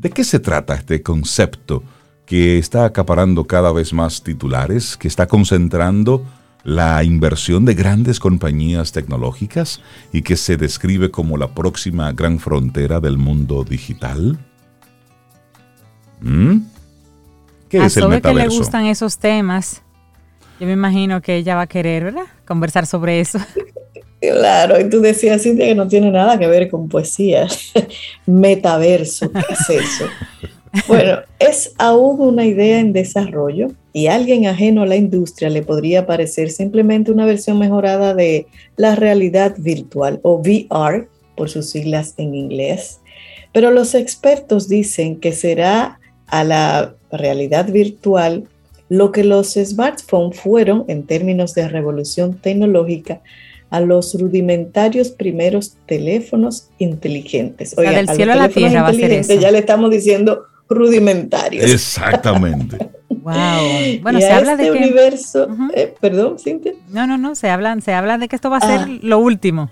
[0.00, 1.82] ¿De qué se trata este concepto
[2.24, 6.24] que está acaparando cada vez más titulares, que está concentrando
[6.64, 12.98] la inversión de grandes compañías tecnológicas y que se describe como la próxima gran frontera
[13.00, 14.38] del mundo digital?
[16.22, 16.60] ¿Mm?
[17.68, 18.48] ¿Qué es el metaverso?
[18.48, 19.82] que le gustan esos temas,
[20.58, 22.24] yo me imagino que ella va a querer, ¿verdad?
[22.46, 23.38] Conversar sobre eso.
[24.20, 27.48] Claro, y tú decías, Cintia, que no tiene nada que ver con poesía.
[28.26, 30.04] Metaverso, ¿qué es eso?
[30.86, 36.06] Bueno, es aún una idea en desarrollo y alguien ajeno a la industria le podría
[36.06, 42.36] parecer simplemente una versión mejorada de la realidad virtual o VR, por sus siglas en
[42.36, 43.00] inglés.
[43.52, 48.44] Pero los expertos dicen que será a la realidad virtual
[48.88, 53.22] lo que los smartphones fueron en términos de revolución tecnológica
[53.70, 57.74] a los rudimentarios primeros teléfonos inteligentes.
[57.78, 59.34] Oiga, del cielo a, la tierra va a ser eso.
[59.34, 61.70] Ya le estamos diciendo rudimentarios.
[61.70, 62.78] Exactamente.
[63.08, 63.32] wow.
[64.02, 66.74] Bueno, se habla de este que universo, eh, perdón, Cintia.
[66.88, 68.98] No, no, no, se habla, se habla de que esto va a ser ah.
[69.02, 69.70] lo último.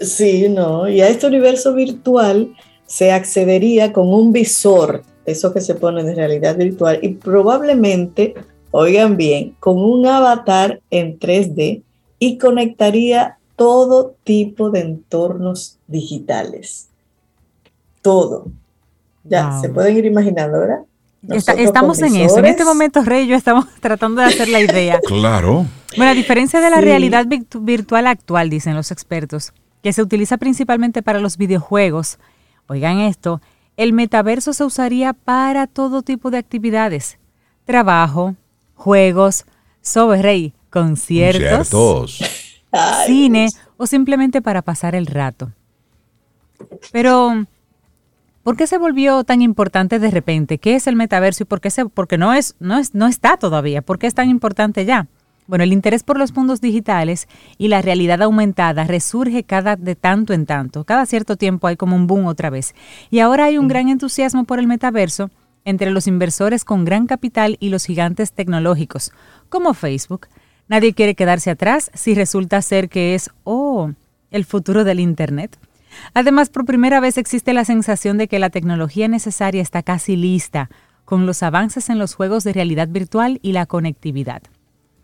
[0.00, 2.54] Sí, no, y a este universo virtual
[2.86, 8.34] se accedería con un visor, eso que se pone de realidad virtual, y probablemente,
[8.70, 11.82] oigan bien, con un avatar en 3D
[12.18, 16.88] y conectaría todo tipo de entornos digitales.
[18.02, 18.46] Todo.
[19.24, 20.80] Ya, se pueden ir imaginando, ¿verdad?
[21.56, 22.38] estamos en eso.
[22.38, 25.00] En este momento, Rey y yo estamos tratando de hacer la idea.
[25.00, 25.66] claro.
[25.96, 27.26] Bueno, a diferencia de la realidad
[27.60, 32.18] virtual actual, dicen los expertos, que se utiliza principalmente para los videojuegos,
[32.66, 33.40] oigan esto,
[33.76, 37.18] el metaverso se usaría para todo tipo de actividades.
[37.64, 38.34] Trabajo,
[38.74, 39.46] juegos,
[39.82, 42.18] sobre Rey, conciertos,
[43.06, 45.52] cine o simplemente para pasar el rato.
[46.90, 47.46] Pero,
[48.42, 50.58] ¿por qué se volvió tan importante de repente?
[50.58, 53.36] ¿Qué es el metaverso y por qué se, porque no es, no es, no está
[53.36, 53.82] todavía?
[53.82, 55.06] ¿Por qué es tan importante ya?
[55.46, 60.32] Bueno, el interés por los mundos digitales y la realidad aumentada resurge cada de tanto
[60.32, 60.82] en tanto.
[60.82, 62.74] Cada cierto tiempo hay como un boom otra vez.
[63.10, 65.30] Y ahora hay un gran entusiasmo por el metaverso
[65.64, 69.12] entre los inversores con gran capital y los gigantes tecnológicos,
[69.48, 70.26] como Facebook,
[70.68, 73.90] Nadie quiere quedarse atrás si resulta ser que es, oh,
[74.30, 75.58] el futuro del Internet.
[76.14, 80.70] Además, por primera vez existe la sensación de que la tecnología necesaria está casi lista,
[81.04, 84.42] con los avances en los juegos de realidad virtual y la conectividad.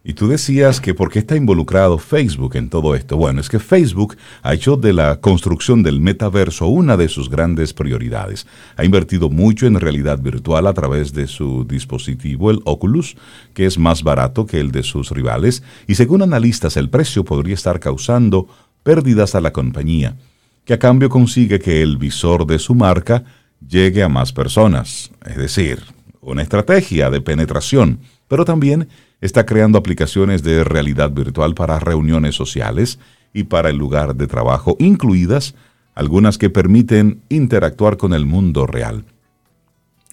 [0.03, 3.19] Y tú decías que por qué está involucrado Facebook en todo esto.
[3.19, 7.75] Bueno, es que Facebook ha hecho de la construcción del metaverso una de sus grandes
[7.75, 8.47] prioridades.
[8.77, 13.15] Ha invertido mucho en realidad virtual a través de su dispositivo, el Oculus,
[13.53, 17.55] que es más barato que el de sus rivales, y según analistas el precio podría
[17.55, 18.49] estar causando
[18.83, 20.17] pérdidas a la compañía,
[20.65, 23.25] que a cambio consigue que el visor de su marca
[23.69, 25.11] llegue a más personas.
[25.27, 25.83] Es decir,
[26.23, 28.01] una estrategia de penetración,
[28.31, 28.89] pero también
[29.21, 33.01] está creando aplicaciones de realidad virtual para reuniones sociales
[33.35, 35.57] y para el lugar de trabajo, incluidas
[35.97, 39.05] algunas que permiten interactuar con el mundo real.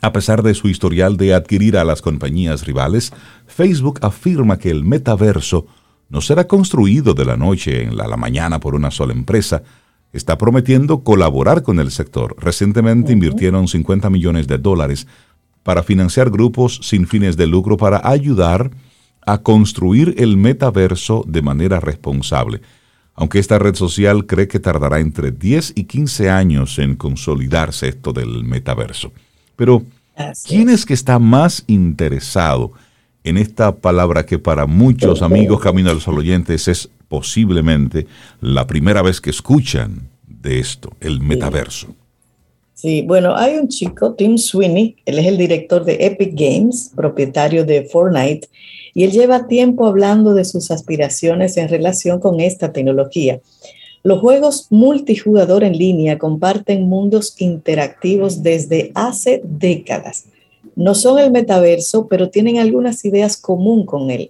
[0.01, 3.13] A pesar de su historial de adquirir a las compañías rivales,
[3.45, 5.67] Facebook afirma que el metaverso
[6.09, 9.61] no será construido de la noche en la, mañana por una sola empresa.
[10.11, 12.35] Está prometiendo colaborar con el sector.
[12.39, 15.05] Recientemente invirtieron 50 millones de dólares
[15.67, 18.71] para financiar grupos sin fines de lucro para ayudar
[19.25, 22.61] a construir el metaverso de manera responsable.
[23.15, 28.13] Aunque esta red social cree que tardará entre 10 y 15 años en consolidarse esto
[28.13, 29.11] del metaverso.
[29.57, 29.83] Pero,
[30.47, 32.71] ¿quién es que está más interesado
[33.25, 38.07] en esta palabra que para muchos amigos Camino a los Oyentes es posiblemente
[38.39, 41.93] la primera vez que escuchan de esto, el metaverso?
[42.77, 47.65] Sí, bueno, hay un chico, Tim Sweeney, él es el director de Epic Games, propietario
[47.65, 48.49] de Fortnite,
[48.93, 53.39] y él lleva tiempo hablando de sus aspiraciones en relación con esta tecnología.
[54.03, 60.25] Los juegos multijugador en línea comparten mundos interactivos desde hace décadas.
[60.75, 64.29] No son el metaverso, pero tienen algunas ideas común con él.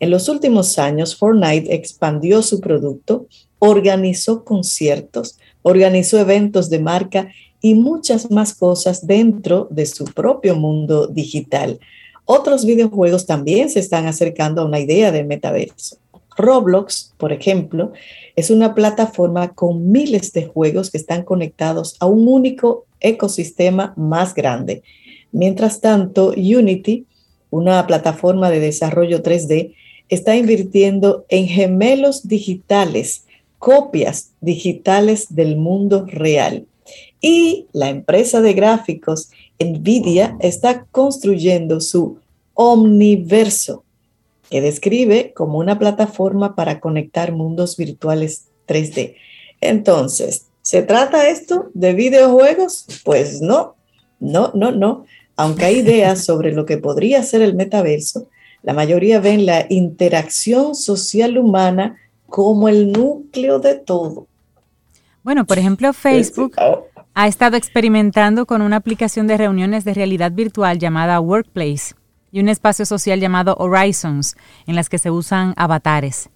[0.00, 3.26] En los últimos años, Fortnite expandió su producto,
[3.58, 7.28] organizó conciertos, organizó eventos de marca
[7.66, 11.80] y muchas más cosas dentro de su propio mundo digital.
[12.24, 15.96] Otros videojuegos también se están acercando a una idea de metaverso.
[16.36, 17.92] Roblox, por ejemplo,
[18.36, 24.32] es una plataforma con miles de juegos que están conectados a un único ecosistema más
[24.32, 24.84] grande.
[25.32, 27.04] Mientras tanto, Unity,
[27.50, 29.74] una plataforma de desarrollo 3D,
[30.08, 33.24] está invirtiendo en gemelos digitales,
[33.58, 36.64] copias digitales del mundo real.
[37.20, 42.18] Y la empresa de gráficos Nvidia está construyendo su
[42.54, 43.84] Omniverso,
[44.50, 49.16] que describe como una plataforma para conectar mundos virtuales 3D.
[49.60, 52.86] Entonces, ¿se trata esto de videojuegos?
[53.04, 53.74] Pues no,
[54.20, 55.04] no, no, no.
[55.36, 58.28] Aunque hay ideas sobre lo que podría ser el metaverso,
[58.62, 64.26] la mayoría ven la interacción social humana como el núcleo de todo.
[65.22, 66.56] Bueno, por ejemplo, Facebook
[67.18, 71.94] ha estado experimentando con una aplicación de reuniones de realidad virtual llamada Workplace
[72.30, 76.28] y un espacio social llamado Horizons, en las que se usan avatares.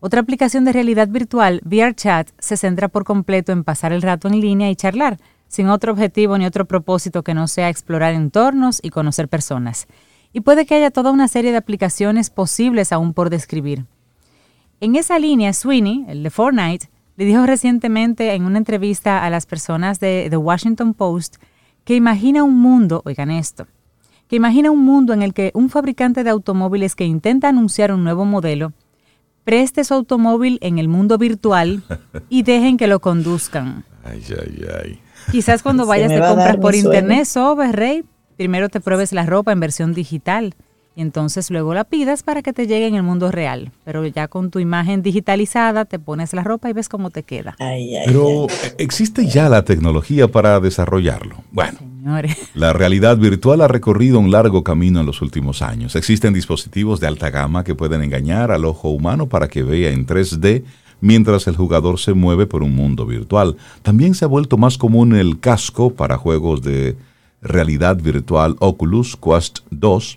[0.00, 4.40] Otra aplicación de realidad virtual, VRChat, se centra por completo en pasar el rato en
[4.40, 5.18] línea y charlar,
[5.48, 9.86] sin otro objetivo ni otro propósito que no sea explorar entornos y conocer personas.
[10.32, 13.84] Y puede que haya toda una serie de aplicaciones posibles aún por describir.
[14.80, 19.46] En esa línea, Sweeney, el de Fortnite, le dijo recientemente en una entrevista a las
[19.46, 21.36] personas de The Washington Post
[21.84, 23.66] que imagina un mundo, oigan esto,
[24.28, 28.04] que imagina un mundo en el que un fabricante de automóviles que intenta anunciar un
[28.04, 28.72] nuevo modelo
[29.44, 31.82] preste su automóvil en el mundo virtual
[32.28, 33.84] y dejen que lo conduzcan.
[34.04, 35.00] Ay, ay, ay.
[35.30, 38.04] Quizás cuando vayas de comprar por internet, Sobe, Rey,
[38.36, 40.54] primero te pruebes la ropa en versión digital
[40.94, 43.72] y entonces luego la pidas para que te llegue en el mundo real.
[43.84, 47.56] Pero ya con tu imagen digitalizada te pones la ropa y ves cómo te queda.
[47.58, 48.46] Pero
[48.78, 51.36] existe ya la tecnología para desarrollarlo.
[51.50, 51.78] Bueno,
[52.54, 55.96] la realidad virtual ha recorrido un largo camino en los últimos años.
[55.96, 60.06] Existen dispositivos de alta gama que pueden engañar al ojo humano para que vea en
[60.06, 60.64] 3D
[61.00, 63.56] mientras el jugador se mueve por un mundo virtual.
[63.82, 66.96] También se ha vuelto más común el casco para juegos de
[67.42, 70.16] realidad virtual Oculus Quest 2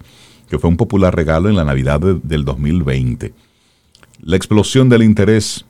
[0.55, 3.33] que fue un popular regalo en la Navidad del 2020.
[4.21, 5.65] La explosión del interés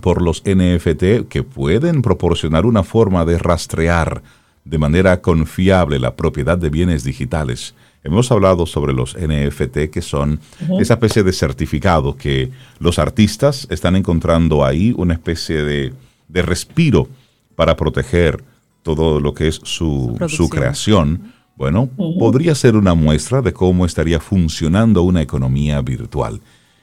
[0.00, 4.22] por los NFT que pueden proporcionar una forma de rastrear
[4.64, 7.74] de manera confiable la propiedad de bienes digitales.
[8.02, 10.40] Hemos hablado sobre los NFT que son
[10.78, 15.92] esa especie de certificado que los artistas están encontrando ahí, una especie de,
[16.32, 17.06] respiro
[17.54, 18.42] para proteger
[18.82, 24.18] todo lo que es su, su creación bueno, podría ser una muestra de cómo estaría
[24.18, 26.40] funcionando una economía virtual.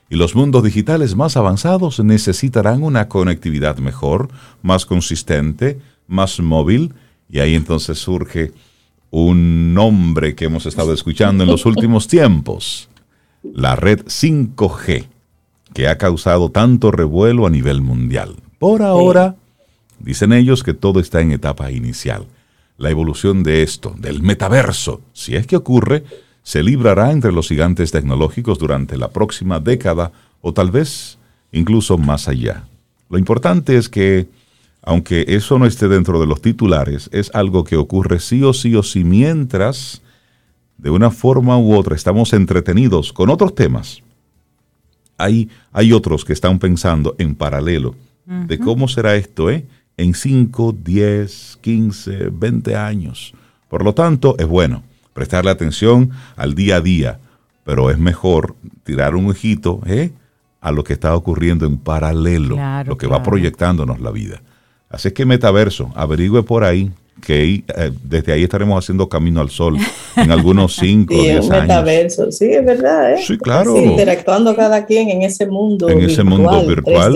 [0.08, 4.30] Y los mundos digitales más avanzados necesitarán una conectividad mejor,
[4.62, 6.94] más consistente, más móvil,
[7.28, 8.52] y ahí entonces surge
[9.10, 12.88] un nombre que hemos estado escuchando en los últimos tiempos,
[13.42, 15.08] la red 5G,
[15.74, 18.36] que ha causado tanto revuelo a nivel mundial.
[18.60, 19.38] Por ahora,
[19.98, 22.28] dicen ellos que todo está en etapa inicial
[22.78, 26.04] la evolución de esto, del metaverso, si es que ocurre,
[26.44, 30.12] se librará entre los gigantes tecnológicos durante la próxima década
[30.42, 31.18] o tal vez
[31.52, 32.68] incluso más allá.
[33.10, 34.28] Lo importante es que,
[34.82, 38.76] aunque eso no esté dentro de los titulares, es algo que ocurre sí o sí
[38.76, 40.02] o sí mientras,
[40.78, 44.04] de una forma u otra, estamos entretenidos con otros temas.
[45.18, 49.66] Hay, hay otros que están pensando en paralelo de cómo será esto, ¿eh?
[49.98, 53.34] En 5, 10, 15, 20 años.
[53.68, 54.84] Por lo tanto, es bueno
[55.14, 57.20] prestarle atención al día a día,
[57.64, 60.12] pero es mejor tirar un ojito ¿eh?
[60.62, 64.42] a lo que está ocurriendo en paralelo, lo que va proyectándonos la vida.
[64.90, 66.92] Así que metaverso, averigüe por ahí
[67.22, 69.78] que eh, desde ahí estaremos haciendo camino al sol
[70.16, 71.50] en algunos 5 o 10 años.
[71.50, 73.14] Metaverso, sí, es verdad.
[73.14, 73.24] ¿eh?
[73.26, 73.78] Sí, claro.
[73.78, 77.14] interactuando cada quien en ese mundo en ese mundo virtual.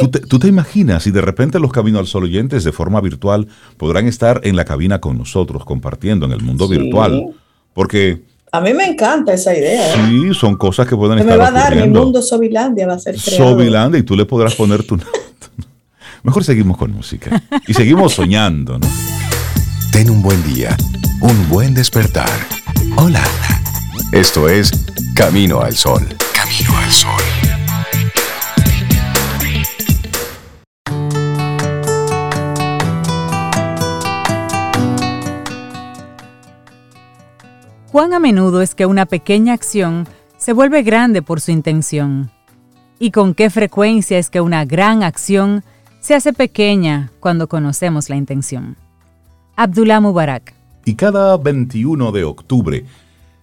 [0.00, 3.00] ¿Tú, te, ¿Tú, te, imaginas si de repente los Camino al Sol oyentes de forma
[3.00, 3.46] virtual
[3.76, 7.34] podrán estar en la cabina con nosotros, compartiendo en el mundo virtual?
[7.72, 8.22] Porque...
[8.54, 9.94] A mí me encanta esa idea.
[9.94, 10.08] ¿eh?
[10.10, 12.98] Sí, son cosas que pueden estar me va a dar mi mundo Sobilandia, va a
[12.98, 13.52] ser creado.
[13.52, 14.98] Sobilandia y tú le podrás poner tu...
[16.24, 18.86] Mejor seguimos con música y seguimos soñando, ¿no?
[19.90, 20.76] Ten un buen día,
[21.20, 22.30] un buen despertar.
[22.96, 23.24] Hola.
[24.12, 24.70] Esto es
[25.16, 26.06] Camino al Sol.
[26.32, 27.22] Camino al Sol.
[37.90, 40.06] Cuán a menudo es que una pequeña acción
[40.36, 42.30] se vuelve grande por su intención.
[43.00, 45.64] Y con qué frecuencia es que una gran acción
[46.02, 48.76] se hace pequeña cuando conocemos la intención.
[49.56, 50.52] Abdullah Mubarak.
[50.84, 52.84] Y cada 21 de octubre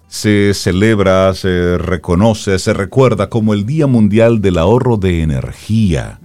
[0.10, 6.20] se celebra, se reconoce, se recuerda como el Día Mundial del Ahorro de Energía.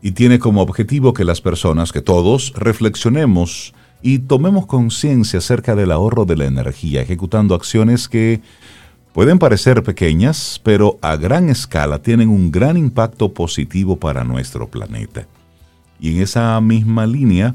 [0.00, 5.90] Y tiene como objetivo que las personas, que todos, reflexionemos y tomemos conciencia acerca del
[5.90, 8.40] ahorro de la energía, ejecutando acciones que
[9.12, 15.26] pueden parecer pequeñas, pero a gran escala tienen un gran impacto positivo para nuestro planeta.
[15.98, 17.54] Y en esa misma línea,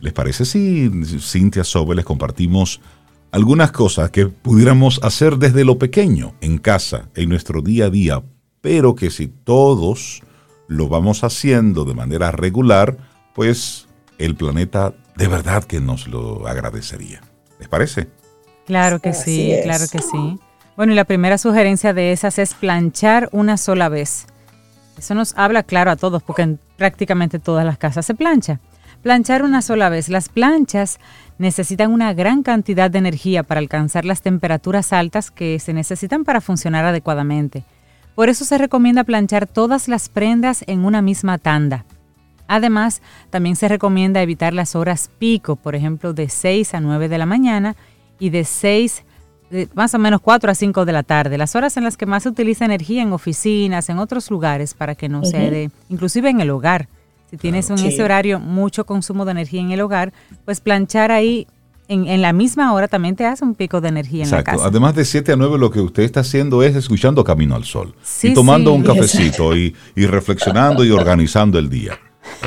[0.00, 0.90] ¿les parece si
[1.20, 2.80] Cintia Sobe les compartimos
[3.32, 8.22] algunas cosas que pudiéramos hacer desde lo pequeño, en casa, en nuestro día a día,
[8.60, 10.22] pero que si todos
[10.68, 12.96] lo vamos haciendo de manera regular,
[13.34, 13.88] pues
[14.18, 17.20] el planeta de verdad que nos lo agradecería.
[17.58, 18.08] ¿Les parece?
[18.66, 20.38] Claro que sí, claro que sí.
[20.82, 24.26] Bueno, y la primera sugerencia de esas es planchar una sola vez.
[24.98, 28.58] Eso nos habla claro a todos, porque en prácticamente todas las casas se plancha.
[29.00, 30.08] Planchar una sola vez.
[30.08, 30.98] Las planchas
[31.38, 36.40] necesitan una gran cantidad de energía para alcanzar las temperaturas altas que se necesitan para
[36.40, 37.62] funcionar adecuadamente.
[38.16, 41.84] Por eso se recomienda planchar todas las prendas en una misma tanda.
[42.48, 47.18] Además, también se recomienda evitar las horas pico, por ejemplo, de 6 a 9 de
[47.18, 47.76] la mañana
[48.18, 49.04] y de 6
[49.74, 52.22] más o menos 4 a 5 de la tarde, las horas en las que más
[52.22, 56.40] se utiliza energía en oficinas, en otros lugares, para que no se de, inclusive en
[56.40, 56.88] el hogar.
[57.30, 60.12] Si tienes en ese horario mucho consumo de energía en el hogar,
[60.44, 61.46] pues planchar ahí
[61.88, 64.66] en, la misma hora también te hace un pico de energía en la casa.
[64.66, 67.94] Además de 7 a 9 lo que usted está haciendo es escuchando Camino al Sol.
[68.22, 71.98] Y tomando un cafecito y, y reflexionando y organizando el día.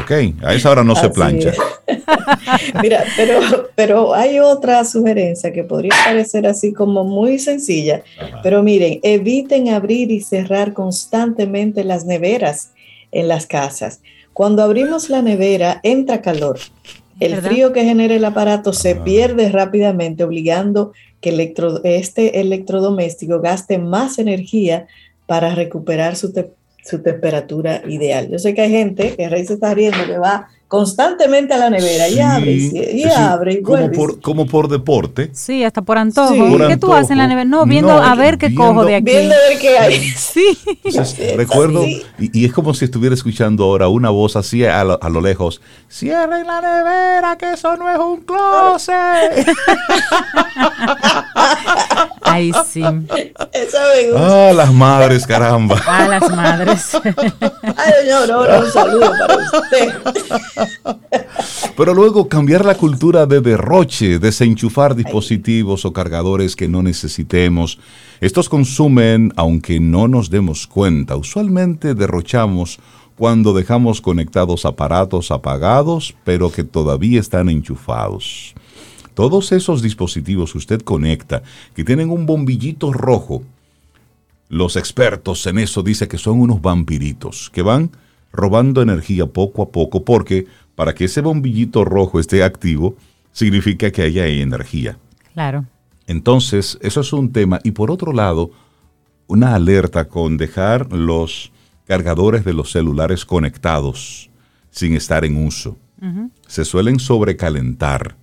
[0.01, 0.11] Ok,
[0.43, 1.53] a esa hora no se plancha.
[2.81, 3.39] Mira, pero,
[3.75, 8.03] pero hay otra sugerencia que podría parecer así como muy sencilla,
[8.43, 12.71] pero miren, eviten abrir y cerrar constantemente las neveras
[13.11, 14.01] en las casas.
[14.33, 16.59] Cuando abrimos la nevera, entra calor.
[17.19, 20.91] El frío que genera el aparato se pierde rápidamente, obligando
[21.21, 21.53] que
[21.85, 24.87] este electrodoméstico gaste más energía
[25.25, 26.33] para recuperar su,
[26.86, 28.29] su temperatura ideal.
[28.29, 31.69] Yo sé que hay gente que Rey se está riendo, que va constantemente a la
[31.69, 35.29] nevera y abre y, abre y como por, como por deporte.
[35.33, 36.67] Sí, hasta por antojo.
[36.67, 37.45] ¿Qué tú haces en la nevera?
[37.45, 39.05] No, viendo a ver qué cojo de aquí.
[39.05, 40.01] Viendo a ver qué hay.
[40.15, 40.57] Sí.
[41.36, 45.21] recuerdo, y, es como si estuviera escuchando ahora una voz así a lo, a lo
[45.21, 45.61] lejos.
[45.89, 49.47] Cierren la nevera, que eso no es un closet.
[52.21, 52.83] Ay, sí.
[53.68, 54.49] Esa me gusta.
[54.49, 55.82] Ah, las madres, caramba.
[55.88, 56.95] Ah, las madres.
[57.03, 59.93] Ay, doña Aurora, un saludo para usted.
[61.76, 67.80] Pero luego cambiar la cultura de derroche, desenchufar dispositivos o cargadores que no necesitemos.
[68.22, 71.16] Estos consumen aunque no nos demos cuenta.
[71.16, 72.80] Usualmente derrochamos
[73.18, 78.53] cuando dejamos conectados aparatos apagados, pero que todavía están enchufados.
[79.13, 81.41] Todos esos dispositivos que usted conecta,
[81.74, 83.43] que tienen un bombillito rojo,
[84.49, 87.91] los expertos en eso dicen que son unos vampiritos, que van
[88.31, 92.95] robando energía poco a poco, porque para que ese bombillito rojo esté activo,
[93.31, 94.97] significa que haya energía.
[95.33, 95.65] Claro.
[96.07, 97.59] Entonces, eso es un tema.
[97.63, 98.51] Y por otro lado,
[99.27, 101.51] una alerta con dejar los
[101.85, 104.29] cargadores de los celulares conectados
[104.69, 105.77] sin estar en uso.
[106.45, 108.15] Se suelen sobrecalentar.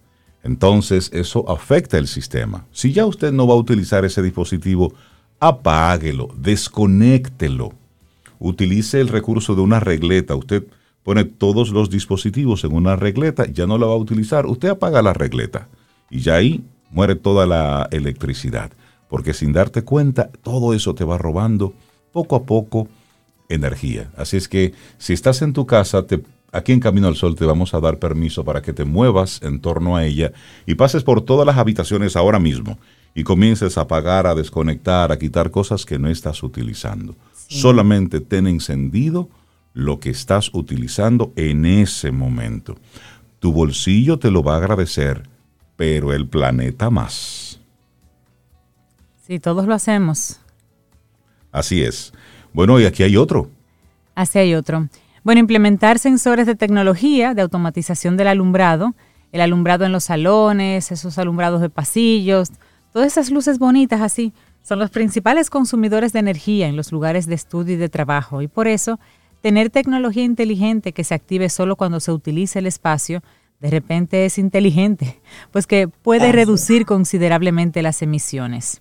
[0.45, 2.67] Entonces, eso afecta el sistema.
[2.71, 4.95] Si ya usted no va a utilizar ese dispositivo,
[5.43, 7.73] apáguelo, desconéctelo
[8.39, 10.37] utilice el recurso de una regleta.
[10.37, 10.65] Usted
[11.03, 15.03] pone todos los dispositivos en una regleta, ya no la va a utilizar, usted apaga
[15.03, 15.69] la regleta
[16.11, 18.71] y ya ahí muere toda la electricidad.
[19.09, 21.75] Porque sin darte cuenta, todo eso te va robando
[22.13, 22.87] poco a poco
[23.49, 24.13] energía.
[24.17, 26.23] Así es que si estás en tu casa, te,
[26.53, 29.61] aquí en Camino al Sol te vamos a dar permiso para que te muevas en
[29.61, 30.33] torno a ella
[30.67, 32.79] y pases por todas las habitaciones ahora mismo
[33.15, 37.15] y comiences a apagar, a desconectar, a quitar cosas que no estás utilizando.
[37.49, 39.29] Solamente ten encendido
[39.75, 42.77] lo que estás utilizando en ese momento.
[43.39, 45.29] Tu bolsillo te lo va a agradecer,
[45.77, 47.61] pero el planeta más.
[49.27, 50.41] Sí, todos lo hacemos.
[51.51, 52.13] Así es.
[52.53, 53.51] Bueno, y aquí hay otro.
[54.15, 54.89] Así hay otro.
[55.25, 58.95] Bueno, implementar sensores de tecnología, de automatización del alumbrado,
[59.31, 62.51] el alumbrado en los salones, esos alumbrados de pasillos,
[62.93, 64.33] todas esas luces bonitas así,
[64.63, 68.43] son los principales consumidores de energía en los lugares de estudio y de trabajo.
[68.43, 69.01] Y por eso,
[69.41, 73.23] tener tecnología inteligente que se active solo cuando se utilice el espacio,
[73.61, 75.21] de repente es inteligente,
[75.51, 78.81] pues que puede reducir considerablemente las emisiones.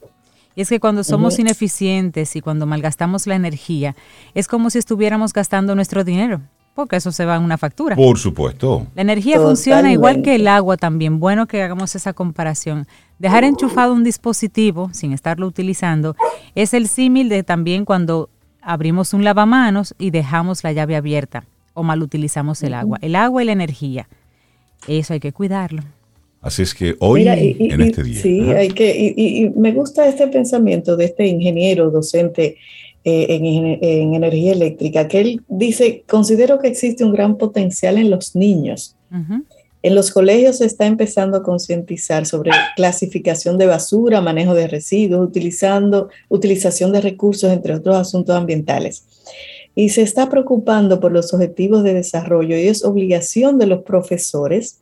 [0.55, 3.95] Y es que cuando somos ineficientes y cuando malgastamos la energía,
[4.34, 6.41] es como si estuviéramos gastando nuestro dinero,
[6.74, 7.95] porque eso se va en una factura.
[7.95, 8.88] Por supuesto.
[8.95, 11.19] La energía funciona igual que el agua también.
[11.19, 12.88] Bueno que hagamos esa comparación.
[13.19, 16.15] Dejar enchufado un dispositivo sin estarlo utilizando
[16.55, 18.30] es el símil de también cuando
[18.61, 22.97] abrimos un lavamanos y dejamos la llave abierta o mal utilizamos el agua.
[23.01, 24.07] El agua y la energía.
[24.88, 25.84] Eso hay que cuidarlo.
[26.41, 28.19] Así es que hoy, en este día.
[28.19, 32.57] Sí, hay que, y, me gusta este pensamiento de este ingeniero docente
[33.04, 38.36] eh, en, energía eléctrica, que él dice, considero que existe un gran potencial en los
[38.36, 38.95] niños.
[39.84, 45.28] En los colegios se está empezando a concientizar sobre clasificación de basura, manejo de residuos,
[45.28, 49.06] utilizando, utilización de recursos, entre otros asuntos ambientales.
[49.74, 54.82] Y se está preocupando por los objetivos de desarrollo y es obligación de los profesores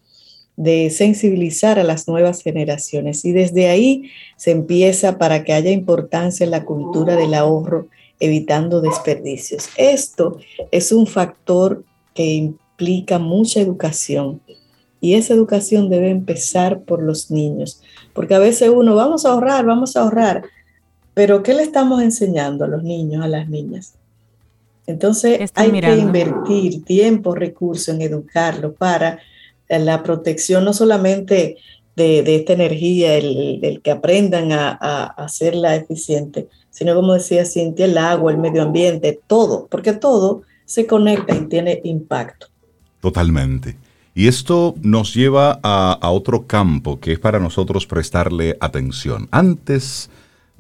[0.58, 3.24] de sensibilizar a las nuevas generaciones.
[3.24, 7.88] Y desde ahí se empieza para que haya importancia en la cultura del ahorro,
[8.20, 9.70] evitando desperdicios.
[9.78, 10.40] Esto
[10.72, 14.42] es un factor que implica mucha educación.
[15.02, 17.82] Y esa educación debe empezar por los niños,
[18.14, 20.44] porque a veces uno, vamos a ahorrar, vamos a ahorrar,
[21.14, 23.94] pero ¿qué le estamos enseñando a los niños, a las niñas?
[24.88, 29.20] Entonces hay que invertir tiempo, recursos en educarlo para
[29.70, 31.58] la protección no solamente
[32.04, 38.32] de, esta energía, el, que aprendan a, hacerla eficiente, sino como decía Cintia, el agua,
[38.32, 42.48] el medio ambiente, todo, porque todo se conecta y tiene impacto.
[43.02, 43.76] Totalmente.
[44.16, 49.28] Y esto nos lleva a, otro campo que es para nosotros prestarle atención.
[49.32, 50.10] Antes,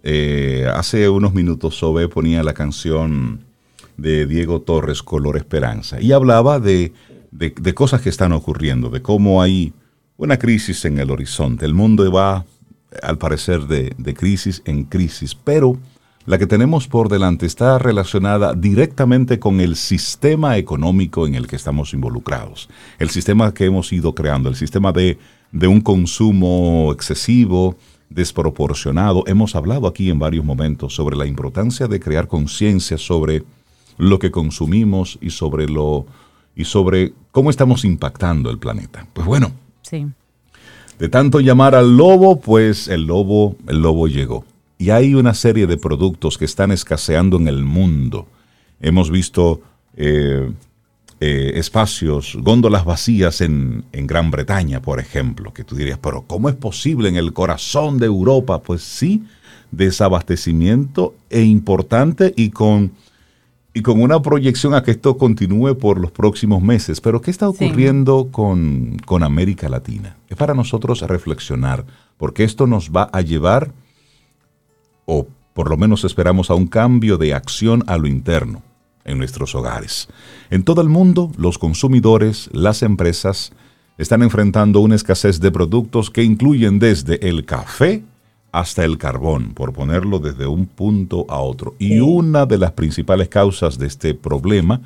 [0.04, 3.42] eh, hace unos minutos, Sobe ponía la canción
[3.98, 6.94] de Diego Torres, Color Esperanza, y hablaba de
[7.32, 9.74] de, cosas que están ocurriendo, de cómo hay
[10.20, 11.66] una crisis en el horizonte.
[11.66, 12.46] El mundo va,
[13.02, 15.78] al parecer, de, crisis en crisis, pero
[16.26, 21.56] la que tenemos por delante está relacionada directamente con el sistema económico en el que
[21.56, 25.18] estamos involucrados, el sistema que hemos ido creando, el sistema de,
[25.54, 27.78] de, un consumo excesivo,
[28.10, 29.24] desproporcionado.
[29.26, 33.44] Hemos hablado aquí en varios momentos sobre la importancia de crear conciencia sobre
[33.98, 36.06] lo que consumimos y sobre lo,
[36.58, 39.08] y sobre cómo estamos impactando el planeta.
[39.14, 39.54] Pues bueno,
[41.00, 44.44] de tanto llamar al lobo, pues el lobo, el lobo llegó.
[44.78, 48.28] Y hay una serie de productos que están escaseando en el mundo.
[48.82, 49.62] Hemos visto
[49.96, 50.52] eh,
[51.22, 56.50] eh, espacios, góndolas vacías en, en, Gran Bretaña, por ejemplo, que tú dirías, pero ¿cómo
[56.50, 58.62] es posible en el corazón de Europa?
[58.62, 59.24] Pues sí,
[59.72, 62.92] desabastecimiento e importante y con
[63.80, 67.00] y con una proyección a que esto continúe por los próximos meses.
[67.00, 70.18] Pero ¿qué está ocurriendo con, con, América Latina?
[70.28, 71.86] Es para nosotros reflexionar,
[72.18, 73.72] porque esto nos va a llevar,
[75.06, 78.64] o por lo menos esperamos, a un cambio de acción a lo interno
[79.06, 80.10] en nuestros hogares.
[80.50, 83.54] En todo el mundo, los consumidores, las empresas,
[83.98, 88.04] están enfrentando una escasez de productos que incluyen desde el café,
[88.52, 91.76] hasta el carbón, por ponerlo desde un punto a otro.
[91.80, 94.82] Y una de las principales causas de este problema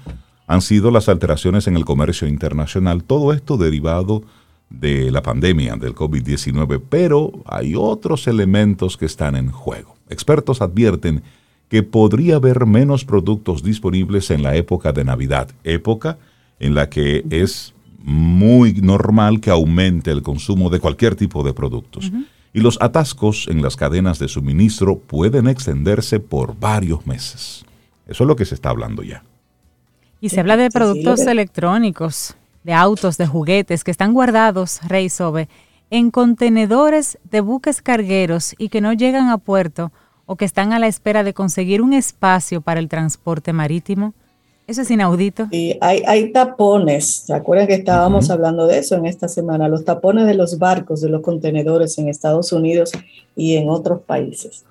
[0.48, 4.24] han sido las alteraciones en el comercio internacional, todo esto derivado
[4.70, 9.96] de la pandemia del COVID-19, pero hay otros elementos que están en juego.
[10.10, 11.24] Expertos advierten
[11.70, 16.18] que podría haber menos productos disponibles en la época de Navidad, época
[16.60, 22.12] en la que es muy normal que aumente el consumo de cualquier tipo de productos
[22.54, 27.66] y los atascos en las cadenas de suministro pueden extenderse por varios meses.
[28.08, 29.24] Eso es lo que se está hablando ya.
[30.22, 35.50] Y se habla de productos electrónicos, de autos, de juguetes que están guardados, Rey Sobe,
[35.90, 39.92] en contenedores de buques cargueros y que no llegan a puerto
[40.26, 44.14] o que están a la espera de conseguir un espacio para el transporte marítimo.
[44.66, 45.48] Eso es inaudito.
[45.52, 49.68] Y hay, hay tapones, ¿se acuerdan que estábamos hablando de eso en esta semana?
[49.68, 52.92] Los tapones de los barcos, de los contenedores en Estados Unidos
[53.36, 54.64] y en otros países.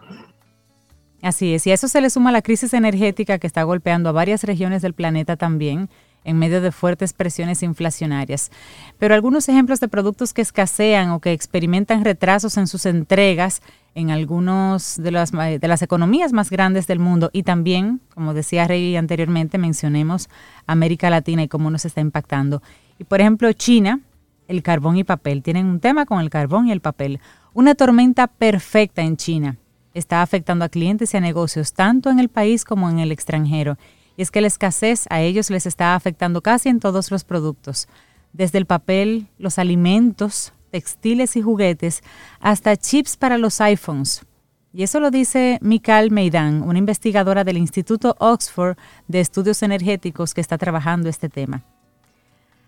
[1.20, 4.12] Así es, y a eso se le suma la crisis energética que está golpeando a
[4.12, 5.88] varias regiones del planeta también
[6.25, 8.51] en medio de fuertes presiones inflacionarias.
[8.99, 13.62] Pero algunos ejemplos de productos que escasean o que experimentan retrasos en sus entregas
[13.95, 18.66] en algunos de las, de las economías más grandes del mundo y también, como decía
[18.66, 20.29] Rey anteriormente, mencionemos
[20.66, 22.62] América Latina y cómo nos está impactando.
[22.99, 24.01] Y por ejemplo, China,
[24.49, 27.20] el carbón y papel, tienen un tema con el carbón y el papel.
[27.53, 29.57] Una tormenta perfecta en China
[29.95, 33.77] está afectando a clientes y a negocios tanto en el país como en el extranjero.
[34.23, 37.89] Y es que la escasez a ellos les está afectando casi en todos los productos,
[38.33, 42.03] desde el papel, los alimentos, textiles y juguetes,
[42.39, 44.25] hasta chips para los iPhones.
[44.73, 48.77] Y eso lo dice Mikal Meidan, una investigadora del Instituto Oxford
[49.09, 51.64] de Estudios Energéticos que está trabajando este tema.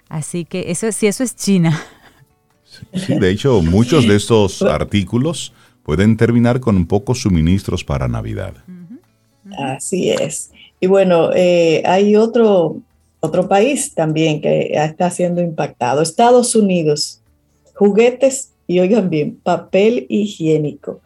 [0.08, 1.80] Así que eso, si eso es China.
[2.94, 5.52] Sí, de hecho, muchos de estos artículos
[5.84, 8.54] pueden terminar con pocos suministros para Navidad.
[9.56, 10.50] Así es.
[10.84, 12.76] Y bueno, eh, hay otro,
[13.20, 17.22] otro país también que está siendo impactado, Estados Unidos.
[17.74, 21.00] Juguetes y oigan bien, papel higiénico.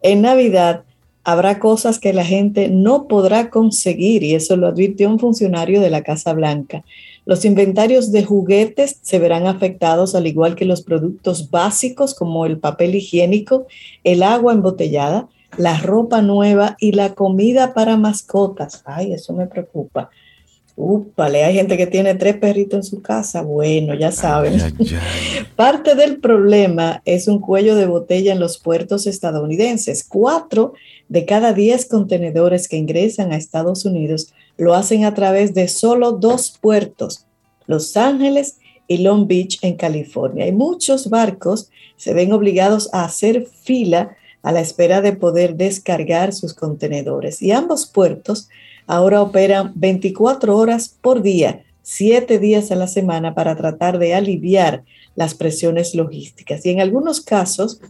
[0.00, 0.84] En Navidad
[1.24, 5.90] habrá cosas que la gente no podrá conseguir y eso lo advirtió un funcionario de
[5.90, 6.82] la Casa Blanca.
[7.26, 12.56] Los inventarios de juguetes se verán afectados al igual que los productos básicos como el
[12.56, 13.66] papel higiénico,
[14.04, 18.82] el agua embotellada, la ropa nueva y la comida para mascotas.
[18.84, 20.10] Ay, eso me preocupa.
[20.80, 23.42] Úpale, hay gente que tiene tres perritos en su casa.
[23.42, 24.60] Bueno, ya saben.
[25.56, 30.04] Parte del problema es un cuello de botella en los puertos estadounidenses.
[30.08, 30.74] Cuatro
[31.08, 36.12] de cada diez contenedores que ingresan a Estados Unidos lo hacen a través de solo
[36.12, 37.26] dos puertos,
[37.66, 40.46] Los Ángeles y Long Beach en California.
[40.46, 46.32] Y muchos barcos se ven obligados a hacer fila a la espera de poder descargar
[46.32, 47.42] sus contenedores.
[47.42, 48.48] Y ambos puertos
[48.86, 54.84] ahora operan 24 horas por día, 7 días a la semana para tratar de aliviar
[55.16, 56.64] las presiones logísticas.
[56.64, 57.80] Y en algunos casos,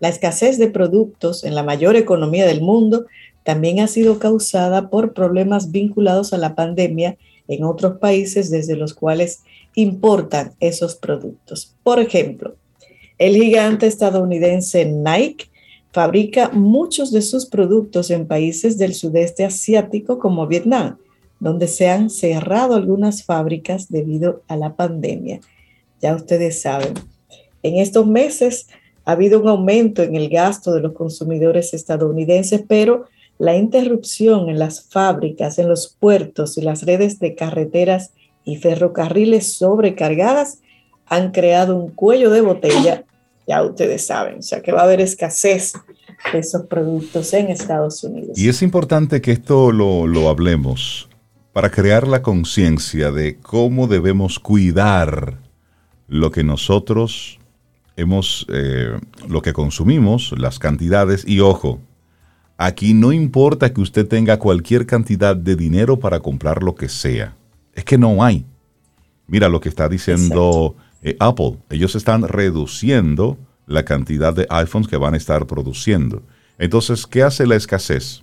[0.00, 3.06] la escasez de productos en la mayor economía del mundo
[3.44, 7.16] también ha sido causada por problemas vinculados a la pandemia
[7.48, 9.42] en otros países desde los cuales
[9.74, 11.74] importan esos productos.
[11.82, 12.56] Por ejemplo,
[13.18, 15.46] el gigante estadounidense Nike
[15.92, 20.98] fabrica muchos de sus productos en países del sudeste asiático como Vietnam,
[21.40, 25.40] donde se han cerrado algunas fábricas debido a la pandemia.
[26.00, 26.94] Ya ustedes saben,
[27.62, 28.68] en estos meses
[29.04, 33.06] ha habido un aumento en el gasto de los consumidores estadounidenses, pero
[33.38, 38.12] la interrupción en las fábricas, en los puertos y las redes de carreteras
[38.44, 40.60] y ferrocarriles sobrecargadas
[41.06, 43.04] han creado un cuello de botella
[43.46, 45.74] ya ustedes saben, o sea que va a haber escasez
[46.32, 48.36] de esos productos en Estados Unidos.
[48.38, 51.08] Y es importante que esto lo, hablemos
[51.52, 55.38] para crear la conciencia de cómo debemos cuidar
[56.08, 57.38] lo que nosotros
[57.96, 61.80] hemos, eh, lo que consumimos, las cantidades y ojo,
[62.58, 67.36] aquí no importa que usted tenga cualquier cantidad de dinero para comprar lo que sea,
[67.74, 68.44] es que no hay.
[69.28, 70.76] Mira lo que está diciendo
[71.06, 71.58] eh, Apple.
[71.70, 76.24] Ellos están reduciendo la cantidad de iPhones que van a estar produciendo.
[76.58, 78.22] Entonces, ¿qué hace la escasez?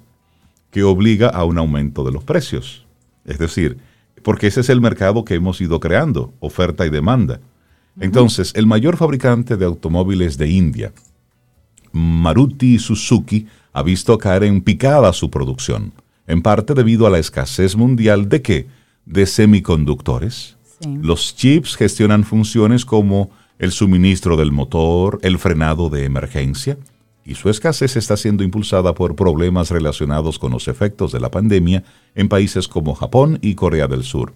[0.69, 2.86] Que obliga a un aumento de los precios.
[3.23, 3.77] Es decir,
[4.21, 7.39] porque ese es el mercado que hemos ido creando, oferta y demanda.
[8.01, 10.91] Entonces, el mayor fabricante de automóviles de India,
[11.93, 15.93] Maruti Suzuki, ha visto caer en picada su producción,
[16.27, 18.67] en parte debido a la escasez mundial de qué?
[19.05, 20.57] De semiconductores.
[21.01, 26.77] Los chips gestionan funciones como el suministro del motor, el frenado de emergencia,
[27.25, 31.84] y su escasez está siendo impulsada por problemas relacionados con los efectos de la pandemia
[32.15, 34.34] en países como Japón y Corea del Sur.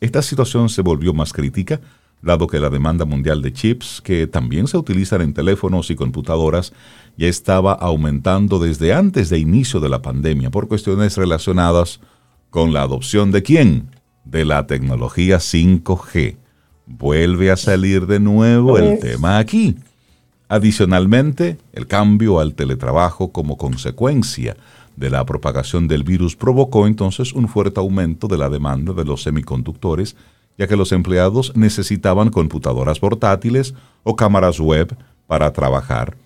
[0.00, 1.80] Esta situación se volvió más crítica
[2.22, 6.72] dado que la demanda mundial de chips, que también se utilizan en teléfonos y computadoras,
[7.16, 12.00] ya estaba aumentando desde antes de inicio de la pandemia por cuestiones relacionadas
[12.50, 13.90] con la adopción de quién?
[14.26, 16.36] De la tecnología 5G
[16.86, 19.76] vuelve a salir de nuevo el tema aquí.
[20.48, 24.56] Adicionalmente, el cambio al teletrabajo como consecuencia
[24.96, 29.22] de la propagación del virus provocó entonces un fuerte aumento de la demanda de los
[29.22, 30.16] semiconductores,
[30.58, 34.96] ya que los empleados necesitaban computadoras portátiles o cámaras web
[35.26, 36.16] para trabajar.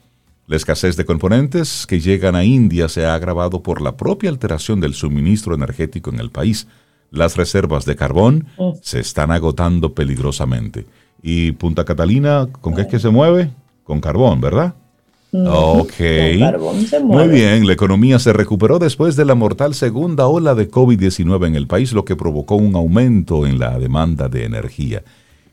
[0.47, 4.81] La escasez de componentes que llegan a India se ha agravado por la propia alteración
[4.81, 6.67] del suministro energético en el país.
[7.11, 8.71] Las reservas de carbón mm.
[8.83, 10.87] se están agotando peligrosamente.
[11.23, 13.51] ¿Y Punta Catalina con qué es que se mueve?
[13.85, 14.75] Con carbón, ¿verdad?
[15.33, 15.95] Ok.
[17.05, 21.55] Muy bien, la economía se recuperó después de la mortal segunda ola de COVID-19 en
[21.55, 25.03] el país, lo que provocó un aumento en la demanda de energía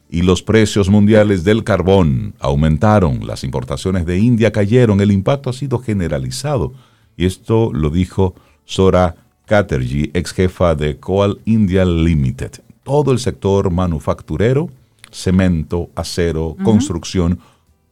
[0.10, 5.54] y los precios mundiales del carbón aumentaron, las importaciones de India cayeron, el impacto ha
[5.54, 6.74] sido generalizado.
[7.18, 9.16] Y esto lo dijo Sora
[9.48, 12.52] Chatterjee, ex jefa de Coal India Limited.
[12.84, 14.70] Todo el sector manufacturero,
[15.12, 17.40] cemento, acero, construcción,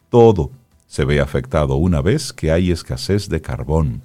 [0.10, 0.52] todo
[0.88, 4.02] se ve afectado una vez que hay escasez de carbón.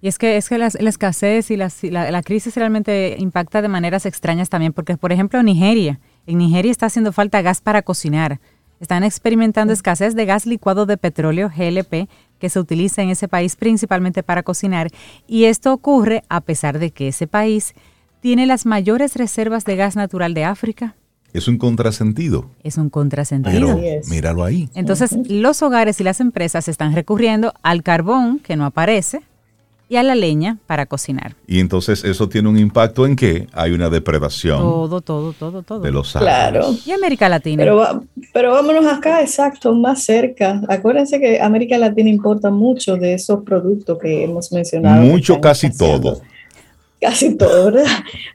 [0.00, 4.04] Y es que, es que la, escasez y la, la, crisis realmente impacta de maneras
[4.04, 8.40] extrañas también, porque por ejemplo Nigeria, en Nigeria está haciendo falta gas para cocinar.
[8.80, 12.08] Están experimentando escasez de gas licuado de petróleo, GLP,
[12.42, 14.88] que se utiliza en ese país principalmente para cocinar.
[15.28, 17.72] Y esto ocurre a pesar de que ese país
[18.20, 20.96] tiene las mayores reservas de gas natural de África.
[21.32, 22.50] Es un contrasentido.
[22.64, 23.78] Es un contrasentido.
[24.10, 24.68] míralo ahí.
[24.74, 29.22] Entonces, los hogares y las empresas están recurriendo al carbón, que no aparece,
[29.92, 31.36] y a la leña para cocinar.
[31.46, 34.58] Y entonces eso tiene un impacto en que hay una depredación.
[34.58, 35.80] Todo, todo, todo, todo.
[35.80, 36.34] De los árboles.
[36.34, 36.74] Claro.
[36.86, 37.62] Y América Latina.
[37.62, 40.62] Pero, pero vámonos acá, exacto, más cerca.
[40.66, 45.02] Acuérdense que América Latina importa mucho de esos productos que hemos mencionado.
[45.02, 46.22] Mucho, casi todo.
[46.98, 47.84] Casi todo, ¿verdad?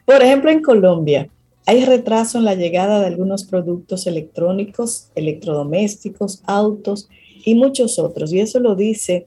[0.04, 1.28] Por ejemplo, en Colombia.
[1.66, 7.08] Hay retraso en la llegada de algunos productos electrónicos, electrodomésticos, autos
[7.44, 8.32] y muchos otros.
[8.32, 9.26] Y eso lo dice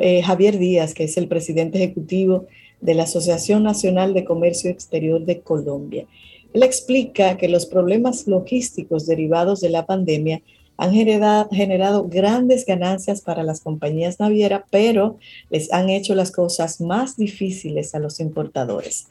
[0.00, 2.46] eh, Javier Díaz, que es el presidente ejecutivo
[2.80, 6.06] de la Asociación Nacional de Comercio Exterior de Colombia.
[6.52, 10.42] Él explica que los problemas logísticos derivados de la pandemia
[10.76, 15.18] han generado, generado, grandes ganancias para las compañías navieras, pero
[15.50, 19.06] les han hecho las cosas más difíciles a los importadores.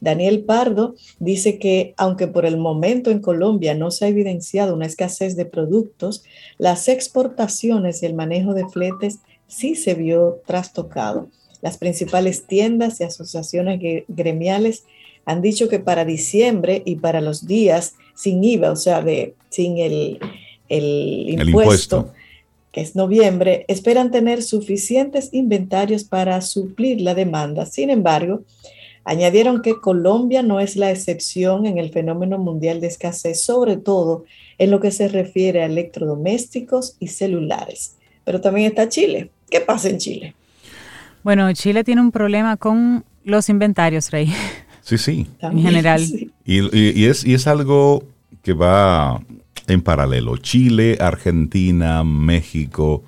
[0.00, 4.86] Daniel Pardo dice que aunque por el momento en Colombia no se ha evidenciado una
[4.86, 6.24] escasez de productos,
[6.58, 9.20] las exportaciones y el manejo de fletes
[9.54, 11.28] sí se vio trastocado.
[11.62, 14.84] Las principales tiendas y asociaciones gremiales
[15.24, 19.78] han dicho que para diciembre y para los días sin IVA, o sea, de, sin
[19.78, 20.18] el,
[20.68, 22.12] impuesto,
[22.72, 27.64] que es noviembre, esperan tener suficientes inventarios para suplir la demanda.
[27.64, 28.42] Sin embargo,
[29.04, 34.24] añadieron que Colombia no es la excepción en el fenómeno mundial de escasez, sobre todo
[34.58, 37.96] en lo que se refiere a electrodomésticos y celulares.
[38.24, 39.30] Pero también está Chile.
[39.54, 40.34] ¿Qué pasa en Chile?
[41.22, 44.34] Bueno, Chile tiene un problema con los inventarios, Rey.
[44.80, 45.28] Sí, sí.
[45.40, 46.02] en general.
[46.44, 48.02] Y, es, y es algo
[48.42, 49.22] que va
[49.68, 50.38] en paralelo.
[50.38, 53.04] Chile, Argentina, México,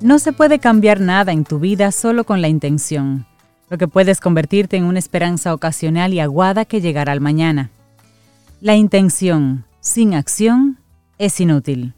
[0.01, 3.25] No se puede cambiar nada en tu vida solo con la intención,
[3.69, 7.69] lo que puedes convertirte en una esperanza ocasional y aguada que llegará al mañana.
[8.61, 10.79] La intención, sin acción,
[11.17, 11.95] es inútil.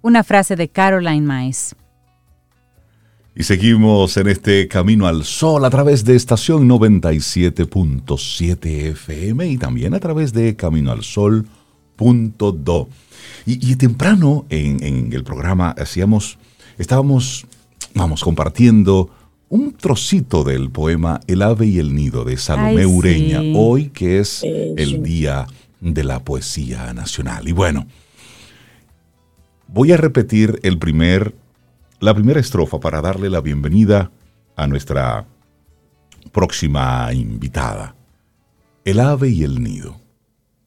[0.00, 1.74] Una frase de Caroline Mice.
[3.34, 9.94] Y seguimos en este camino al sol a través de estación 97.7 FM y también
[9.94, 12.88] a través de caminoalsol.do.
[13.46, 16.38] Y, y temprano en, el programa hacíamos,
[16.80, 17.46] estábamos,
[17.94, 19.10] vamos, compartiendo
[19.48, 24.42] un trocito del poema El ave y el nido de Salomé Ureña, hoy que es
[24.42, 25.46] el Día
[25.80, 27.48] de la Poesía Nacional.
[27.48, 27.86] Y bueno,
[29.68, 31.34] voy a repetir el primer
[32.00, 34.10] la primera estrofa para darle la bienvenida
[34.56, 35.26] a nuestra
[36.32, 37.94] próxima invitada.
[38.86, 40.00] El ave y el nido.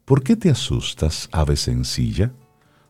[0.05, 2.31] ¿Por qué te asustas, ave sencilla?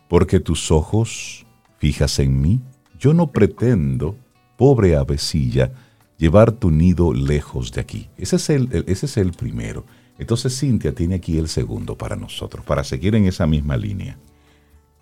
[0.09, 1.45] ¿Porque tus ojos
[1.79, 2.61] fijas en mí?
[3.03, 4.15] Yo no pretendo,
[4.55, 5.73] pobre avecilla,
[6.17, 8.07] llevar tu nido lejos de aquí.
[8.17, 9.83] Ese es el, ese es el primero.
[10.17, 14.15] Entonces Cintia tiene aquí el segundo para nosotros, para seguir en esa misma línea.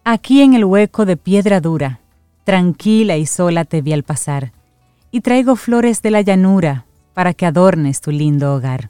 [0.03, 1.99] Aquí en el hueco de piedra dura,
[2.43, 4.51] tranquila y sola te vi al pasar,
[5.11, 8.89] y traigo flores de la llanura para que adornes tu lindo hogar.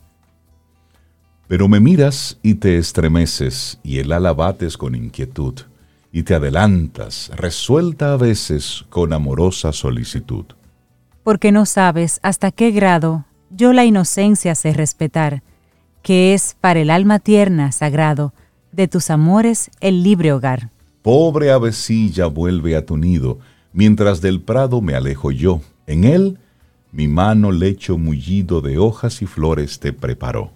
[1.49, 5.63] Pero me miras y te estremeces, y el ala bates con inquietud,
[6.11, 10.45] y te adelantas, resuelta a veces con amorosa solicitud.
[11.23, 15.43] Porque no sabes hasta qué grado yo la inocencia sé respetar,
[16.01, 18.33] que es para el alma tierna sagrado
[18.71, 20.69] de tus amores el libre hogar.
[21.01, 23.39] Pobre avecilla vuelve a tu nido,
[23.73, 25.61] mientras del prado me alejo yo.
[25.85, 26.37] En él
[26.91, 30.51] mi mano lecho mullido de hojas y flores te preparó.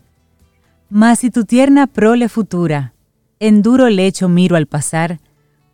[0.89, 2.93] Mas si tu tierna prole futura,
[3.39, 5.20] en duro lecho miro al pasar,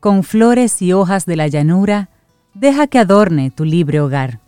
[0.02, 2.10] con flores y hojas de la llanura,
[2.56, 4.40] deja que adorne tu libre hogar.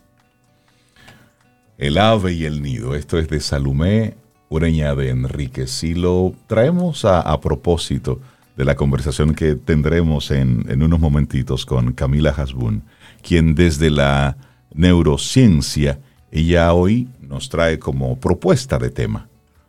[1.78, 4.14] El ave y el nido, esto es de Salomé
[4.48, 5.66] Ureña de Enrique.
[5.66, 8.20] Si lo traemos a, propósito,
[8.56, 12.82] de la conversación que tendremos en, en unos momentitos con Camila Hasbun,
[13.22, 14.36] quien desde la
[14.74, 16.00] neurociencia,
[16.30, 19.28] ella hoy nos trae como propuesta de tema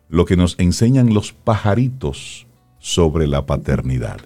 [0.10, 2.48] lo que nos enseñan los pajaritos
[2.80, 4.20] sobre la paternidad.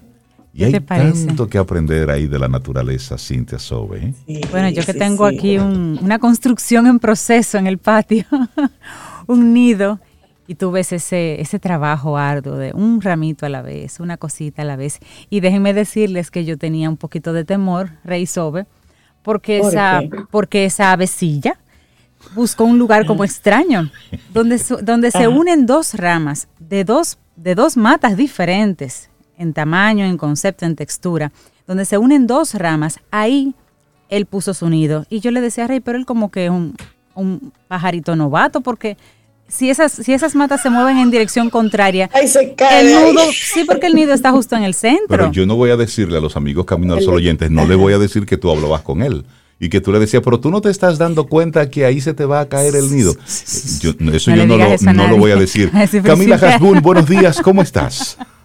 [0.59, 4.13] Y hay tanto que aprender ahí de la naturaleza, Cintia Sobe.
[4.27, 4.41] ¿eh?
[4.51, 8.25] bueno, yo que tengo aquí una construcción en proceso en el patio,
[9.27, 10.01] un nido,
[10.47, 14.63] y tú ves ese, ese trabajo arduo de un ramito a la vez, una cosita
[14.63, 14.99] a la vez.
[15.29, 18.65] Y déjenme decirles que yo tenía un poquito de temor, Rey Sobe,
[19.21, 21.57] porque, esa, porque esa avecilla
[22.35, 23.89] buscó un lugar como extraño,
[24.33, 29.08] donde, donde se unen dos ramas de dos, de dos matas diferentes
[29.39, 31.31] en tamaño, en concepto, en textura,
[31.65, 33.55] donde se unen dos ramas, ahí
[34.09, 35.05] él puso su nido.
[35.09, 36.75] Y yo le decía a Rey, pero él como que es un,
[37.15, 38.97] un pajarito novato, porque
[39.47, 43.63] si esas, si esas matas se mueven en dirección contraria, se cae el nudo, sí,
[43.65, 45.07] porque el nido está justo en el centro.
[45.07, 47.75] Pero yo no voy a decirle a los amigos Camino al Sol oyentes, no le
[47.75, 49.25] voy a decir que tú hablabas con él.
[49.61, 52.13] Y que tú le decías, pero tú no te estás dando cuenta que ahí se
[52.13, 53.13] te va a caer el nido.
[53.25, 55.69] eso yo no lo, no lo, voy a decir.
[56.03, 58.17] Camila Hasbun, buenos días, ¿cómo estás?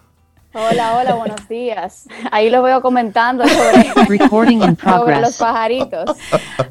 [0.57, 2.07] Hola, hola, buenos días.
[2.31, 4.19] Ahí lo veo comentando sobre,
[5.21, 6.17] los pajaritos.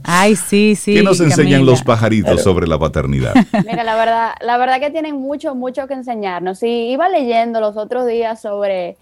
[0.03, 0.95] Ay, sí, sí.
[0.95, 3.33] ¿Qué nos enseñan los pajaritos sobre la paternidad?
[3.65, 6.63] Mira, la verdad, la verdad que tienen mucho, mucho que enseñarnos.
[6.63, 8.95] Y iba leyendo los otros días sobre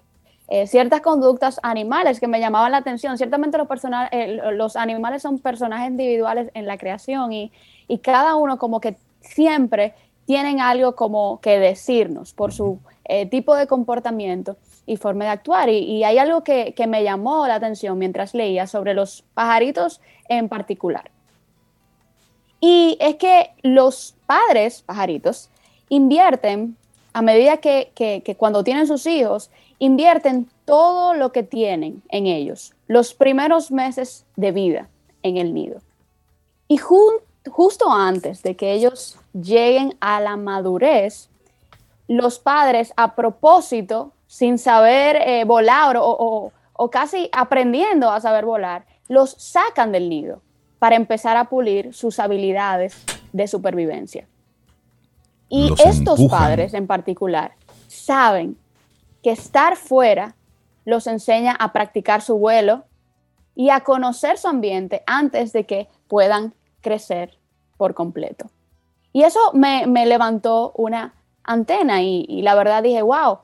[0.48, 3.20] eh, ciertas conductas animales que me llamaban la atención.
[3.20, 3.68] Ciertamente los,
[4.12, 7.52] eh, los animales son personajes individuales en la creación y,
[7.88, 9.94] y cada uno como que siempre
[10.26, 15.70] tienen algo como que decirnos por su eh, tipo de comportamiento y forma de actuar.
[15.70, 21.12] Y, hay algo que, me llamó la atención mientras leía sobre los pajaritos en particular.
[22.60, 25.50] Y es que los padres pajaritos
[25.90, 26.76] invierten,
[27.14, 32.74] a medida que, que, cuando tienen sus hijos, invierten todo lo que tienen en ellos,
[32.88, 34.90] los primeros meses de vida
[35.24, 35.82] en el nido.
[36.68, 41.30] Y justo antes de que ellos lleguen a la madurez,
[42.08, 46.54] los padres a propósito sin saber eh, volar o,
[46.90, 50.42] casi aprendiendo a saber volar, los sacan del nido
[50.80, 52.96] para empezar a pulir sus habilidades
[53.34, 54.30] de supervivencia.
[55.50, 57.52] Y estos padres en particular
[57.90, 58.56] saben
[59.22, 60.38] que estar fuera
[60.86, 62.86] los enseña a practicar su vuelo
[63.54, 67.38] y a conocer su ambiente antes de que puedan crecer
[67.76, 68.50] por completo.
[69.12, 73.40] Y eso me, levantó una antena y la verdad dije, wow,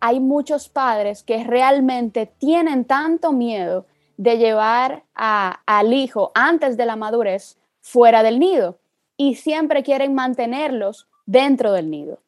[0.00, 3.86] hay muchos padres que realmente tienen tanto miedo
[4.16, 8.78] de llevar al hijo antes de la madurez fuera del nido
[9.16, 12.20] y siempre quieren mantenerlos dentro del nido,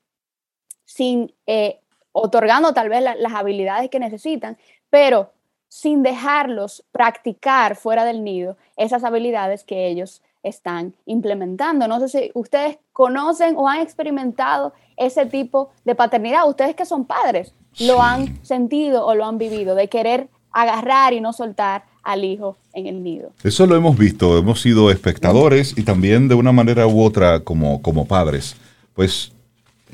[0.85, 1.81] sin eh,
[2.13, 4.59] otorgando tal vez las habilidades que necesitan,
[4.89, 5.33] pero
[5.69, 11.87] sin dejarlos practicar fuera del nido esas habilidades que ellos están implementando.
[11.89, 16.49] No sé si ustedes conocen o han experimentado ese tipo de paternidad.
[16.49, 21.21] Ustedes que son padres, lo han sentido o lo han vivido, de querer agarrar y
[21.21, 23.33] no soltar al hijo en el nido.
[23.43, 27.83] Eso lo hemos visto, hemos sido espectadores y también de una manera u otra como,
[27.83, 28.57] como padres.
[28.95, 29.33] Pues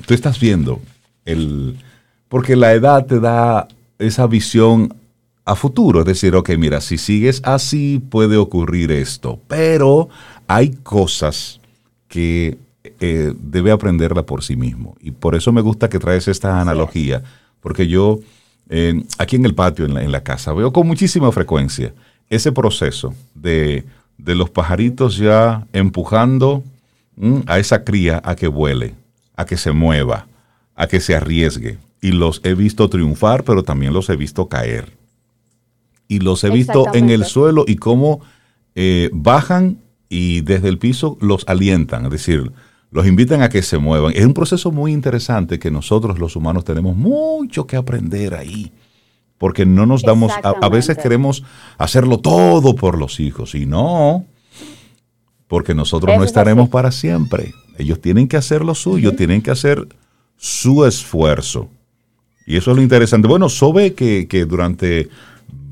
[0.05, 0.79] tú estás viendo
[1.25, 1.77] el...
[2.27, 3.67] Porque la edad te da
[3.99, 4.93] esa visión
[5.47, 10.09] a futuro, es decir, ok, mira, si sigues así puede ocurrir esto, pero
[10.45, 11.61] hay cosas
[12.09, 12.57] que
[12.99, 14.97] eh, debe aprenderla por sí mismo.
[14.99, 17.23] Y por eso me gusta que traes esta analogía,
[17.61, 18.19] porque yo
[18.69, 21.93] eh, aquí en el patio, en la, casa, veo con muchísima frecuencia
[22.29, 23.85] ese proceso de,
[24.17, 26.61] los pajaritos ya empujando
[27.15, 28.95] mm, a esa cría a que vuele,
[29.37, 30.27] a que se mueva,
[30.75, 31.77] a que se arriesgue.
[32.01, 34.96] Y los he visto triunfar, pero también los he visto caer.
[36.07, 38.21] Y los he visto en el suelo y cómo
[38.75, 39.79] eh, bajan
[40.09, 42.51] y desde el piso los alientan, es decir,
[42.91, 44.13] los invitan a que se muevan.
[44.15, 48.71] Es un proceso muy interesante que nosotros los humanos tenemos mucho que aprender ahí,
[49.37, 51.43] porque no nos damos, a, veces queremos
[51.77, 54.25] hacerlo todo por los hijos y no,
[55.47, 57.53] porque nosotros no estaremos para siempre.
[57.77, 59.87] Ellos tienen que hacer lo suyo, tienen que hacer
[60.37, 61.69] su esfuerzo.
[62.45, 63.27] Y eso es lo interesante.
[63.27, 65.09] Bueno, Sobe que, que durante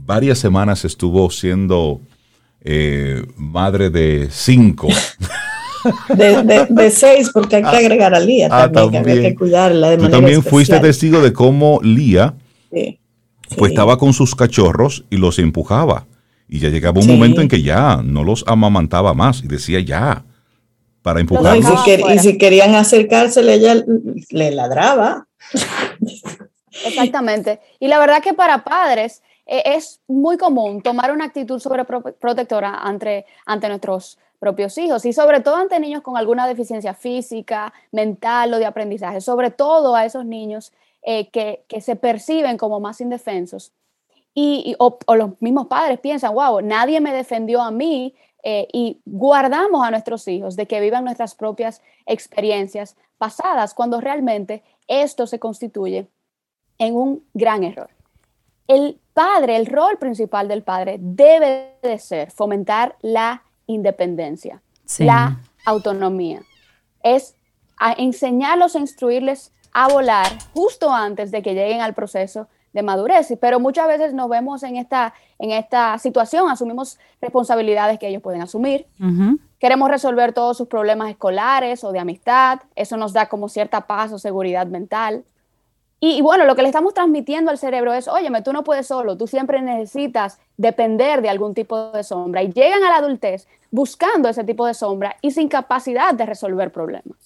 [0.06, 2.02] varias semanas estuvo siendo
[2.64, 4.88] eh, madre de cinco.
[6.18, 9.92] De, seis, porque hay que ah, agregar a Lía ah, también, que había que cuidarla
[9.92, 12.34] de Tú también fuiste testigo de cómo Lía
[13.56, 16.08] pues estaba con sus cachorros y los empujaba.
[16.48, 20.26] Y ya llegaba un momento en que ya no los amamantaba más y decía ya,
[21.04, 21.88] para empujarlos.
[21.88, 23.84] y, si querían acercársele, ella
[24.32, 25.28] le ladraba.
[26.86, 27.60] Exactamente.
[27.80, 33.70] Y la verdad que para padres es muy común tomar una actitud sobreprotectora ante, ante
[33.70, 38.66] nuestros propios hijos y sobre todo ante niños con alguna deficiencia física, mental o de
[38.66, 40.72] aprendizaje, sobre todo a esos niños
[41.02, 43.72] eh, que, se perciben como más indefensos.
[44.34, 49.86] Y, o, los mismos padres piensan, wow, nadie me defendió a mí eh, y guardamos
[49.86, 56.08] a nuestros hijos de que vivan nuestras propias experiencias pasadas, cuando realmente esto se constituye
[56.78, 57.95] en un gran error.
[58.68, 64.62] El padre, el rol principal del padre debe de ser fomentar la independencia,
[65.00, 66.42] la autonomía.
[67.04, 67.36] Es
[67.98, 73.34] enseñarlos a instruirles a volar justo antes de que lleguen al proceso de madurez.
[73.40, 78.42] Pero muchas veces nos vemos en esta, en esta situación, asumimos responsabilidades que ellos pueden
[78.42, 78.88] asumir.
[79.60, 82.60] Queremos resolver todos sus problemas escolares o de amistad.
[82.76, 85.24] Eso nos da como cierta paz o seguridad mental.
[86.00, 89.18] Y, bueno, lo que le estamos transmitiendo al cerebro es, óyeme, tú no puedes solo,
[89.18, 92.44] tú siempre necesitas depender de algún tipo de sombra.
[92.44, 96.72] Y llegan a la adultez buscando ese tipo de sombra y sin capacidad de resolver
[96.72, 97.18] problemas.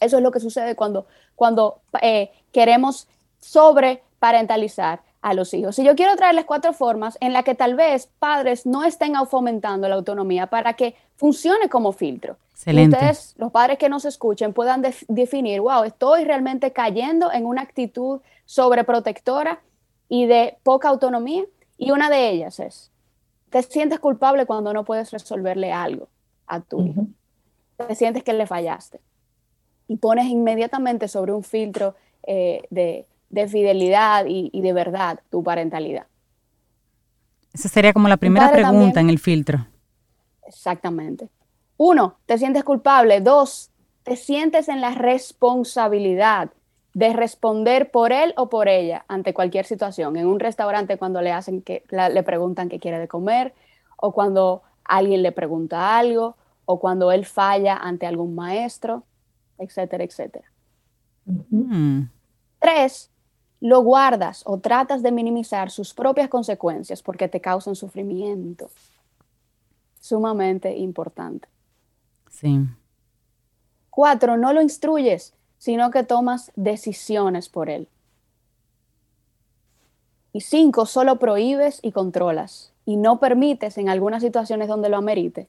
[0.00, 1.06] Eso es lo que sucede cuando,
[1.36, 3.06] cuando eh, queremos
[3.40, 5.78] sobreparentalizar a los hijos.
[5.78, 9.88] Y yo quiero traerles cuatro formas en las que tal vez padres no estén fomentando
[9.88, 12.36] la autonomía para que funcione como filtro.
[12.54, 18.20] Ustedes, los padres que nos escuchen, puedan definir, wow, estoy realmente cayendo en una actitud
[18.46, 19.60] sobreprotectora
[20.08, 21.44] y de poca autonomía.
[21.76, 22.90] Y una de ellas es,
[23.50, 26.08] te sientes culpable cuando no puedes resolverle algo
[26.46, 27.06] a tu hijo.
[27.76, 29.00] Te sientes que le fallaste.
[29.86, 31.94] Y pones inmediatamente sobre un filtro
[32.26, 33.06] eh, de,
[33.48, 36.06] fidelidad y, de verdad tu parentalidad.
[37.52, 39.66] Esa sería como la primera pregunta en el filtro.
[40.46, 41.28] Exactamente.
[41.76, 43.20] Uno, te sientes culpable.
[43.20, 43.70] Dos,
[44.02, 46.50] te sientes en la responsabilidad
[46.94, 50.16] de responder por él o por ella ante cualquier situación.
[50.16, 53.54] En un restaurante cuando le hacen que le preguntan qué quiere de comer,
[53.96, 59.04] o cuando alguien le pregunta algo, o cuando él falla ante algún maestro,
[59.58, 60.50] etcétera, etcétera.
[61.24, 62.04] Mm.
[62.58, 63.10] Tres,
[63.60, 68.70] lo guardas o tratas de minimizar sus propias consecuencias porque te causan sufrimiento.
[70.00, 71.48] Sumamente importante.
[72.30, 72.60] Sí.
[73.90, 77.88] Cuatro, no lo instruyes, sino que tomas decisiones por él.
[80.32, 85.48] Y cinco, solo prohíbes y controlas y no permites en algunas situaciones donde lo amerite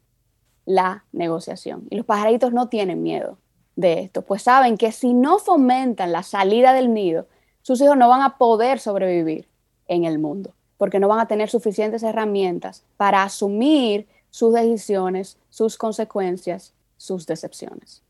[0.66, 1.88] la negociación.
[1.90, 3.38] Y los pajaritos no tienen miedo
[3.76, 7.28] de esto, pues saben que si no fomentan la salida del nido,
[7.62, 9.48] sus hijos no van a poder sobrevivir
[9.88, 15.78] en el mundo, porque no van a tener suficientes herramientas para asumir sus decisiones, sus
[15.78, 18.04] consecuencias sus decepciones.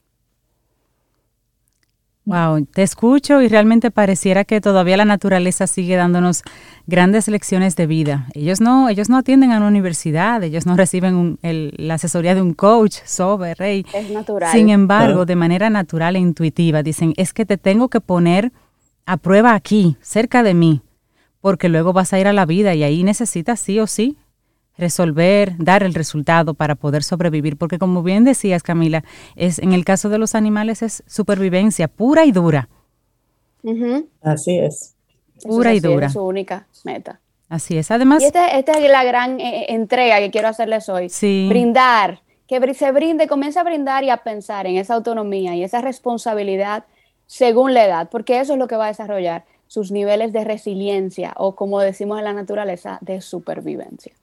[2.26, 6.43] Wow, te escucho y realmente pareciera que todavía la naturaleza sigue dándonos
[6.86, 8.28] grandes lecciones de vida.
[8.36, 12.54] Ellos no, ellos no atienden a una universidad, ellos no reciben la asesoría de un
[12.54, 13.84] coach, sobre rey.
[13.95, 14.52] Es natural.
[14.52, 18.52] Sin embargo, de manera natural e intuitiva, dicen, es que te tengo que poner
[19.10, 20.82] a prueba aquí, cerca de mí,
[21.41, 24.18] porque luego vas a ir a la vida y ahí necesitas sí o sí
[24.78, 29.03] resolver, dar el resultado para poder sobrevivir, porque como bien decías Camila,
[29.36, 32.70] es en el caso de los animales es supervivencia pura y dura.
[34.22, 34.95] Así es.
[35.43, 36.05] Pura y dura.
[36.05, 37.20] Es su única meta.
[37.49, 37.89] Así es.
[37.89, 41.10] Además, y esta, es la gran eh, entrega que quiero hacerles hoy.
[41.10, 41.47] Sí.
[41.49, 45.82] Brindar, que se brinde, comience a brindar y a pensar en esa autonomía y esa
[45.82, 46.86] responsabilidad
[47.30, 51.36] según la edad, porque eso es lo que va a desarrollar sus niveles de resiliencia
[51.38, 54.13] o como decimos en la naturaleza, de supervivencia.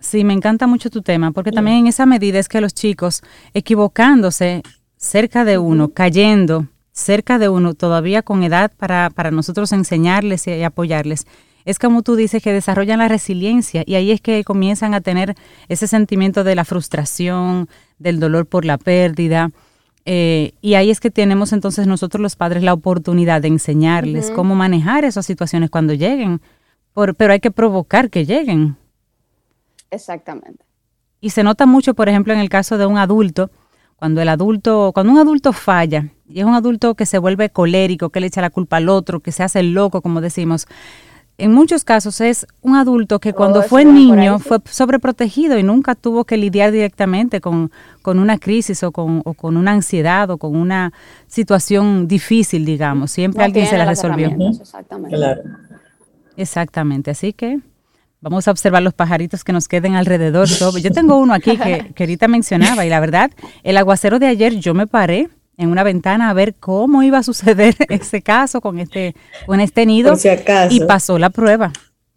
[0.00, 3.20] Sí, me encanta mucho tu tema, porque también en esa medida es que los chicos,
[3.52, 4.62] equivocándose
[4.96, 10.62] cerca de uno, cayendo cerca de uno, todavía con edad para, para nosotros enseñarles y
[10.62, 11.26] apoyarles,
[11.66, 15.34] es como tú dices que desarrollan la resiliencia y ahí es que comienzan a tener
[15.68, 19.50] ese sentimiento de la frustración, del dolor por la pérdida.
[20.10, 24.54] Eh, y ahí es que tenemos entonces nosotros los padres la oportunidad de enseñarles cómo
[24.54, 26.40] manejar esas situaciones cuando lleguen,
[26.94, 28.78] pero hay que provocar que lleguen.
[29.90, 30.64] Exactamente.
[31.20, 33.50] Y se nota mucho, por ejemplo, en el caso de un adulto,
[33.96, 38.08] cuando el adulto, cuando un adulto falla, y es un adulto que se vuelve colérico,
[38.08, 40.68] que le echa la culpa al otro, que se hace loco, como decimos,
[41.38, 46.24] en muchos casos es un adulto que cuando fue niño fue sobreprotegido y nunca tuvo
[46.24, 47.70] que lidiar directamente con,
[48.04, 50.92] una crisis o con, o con, una ansiedad o con una
[51.28, 53.12] situación difícil, digamos.
[53.12, 54.30] Siempre alguien se la resolvió.
[54.50, 55.16] Exactamente.
[56.36, 57.10] Exactamente.
[57.12, 57.60] Así que
[58.20, 60.48] Vamos a observar los pajaritos que nos queden alrededor.
[60.48, 63.30] Yo tengo uno aquí que, que ahorita mencionaba y la verdad,
[63.62, 65.28] el aguacero de ayer yo me paré
[65.58, 69.14] en una ventana a ver cómo iba a suceder ese caso con este,
[69.46, 70.14] con este nido
[70.70, 71.72] y pasó la prueba,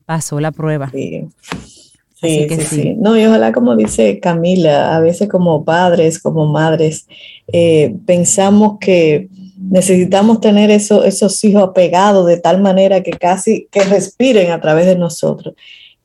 [0.06, 0.89] pasó la prueba.
[0.92, 1.28] Sí.
[2.22, 7.08] Sí, sí, No, y ojalá, como dice Camila, a veces como padres, como madres,
[7.52, 9.28] eh, pensamos que
[9.58, 14.86] necesitamos tener eso, esos hijos apegados de tal manera que casi que respiren a través
[14.86, 15.56] de nosotros.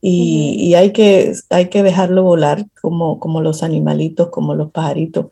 [0.01, 5.27] Y, hay, que, hay que dejarlo volar como, como los animalitos, como los pajaritos.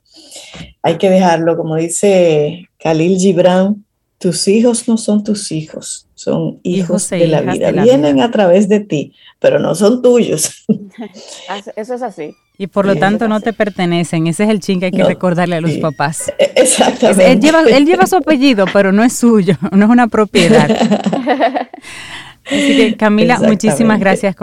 [0.83, 3.85] Hay que dejarlo, como dice Khalil Gibran,
[4.19, 7.71] tus hijos no son tus hijos, son hijos, de, la vida.
[7.73, 10.65] Vienen a través de ti, pero no son tuyos.
[11.77, 12.35] Eso es así.
[12.57, 14.27] Y por lo tanto no te pertenecen.
[14.27, 16.33] Ese es el ching que hay que recordarle a los papás.
[16.39, 17.33] E, exactamente.
[17.33, 20.71] Él lleva, él lleva su apellido, pero no es suyo, no es una propiedad.
[22.47, 24.37] Así que Camila, muchísimas gracias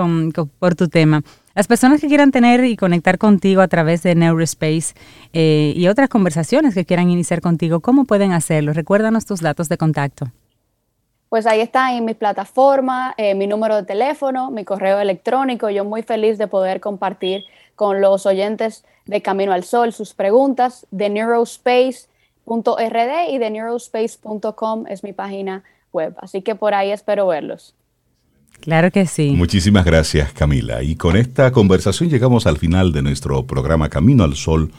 [0.60, 1.24] por tu tema.
[1.54, 4.94] Las personas que quieran tener y conectar contigo a través de Neurospace
[5.34, 8.72] eh, y otras conversaciones que quieran iniciar contigo, ¿cómo pueden hacerlo?
[8.72, 10.28] Recuérdanos tus datos de contacto.
[11.28, 15.70] Pues ahí está en mi plataforma, eh, mi número de teléfono, mi correo electrónico.
[15.70, 17.44] Yo muy feliz de poder compartir
[17.76, 21.10] con los oyentes de Camino al Sol sus preguntas de
[23.30, 26.16] y de neurospace.com es mi página web.
[26.18, 27.76] Así que por ahí espero verlos.
[28.62, 29.32] Claro que sí.
[29.32, 30.84] Muchísimas gracias Camila.
[30.84, 34.72] Y con esta conversación llegamos al final de nuestro programa Camino al Sol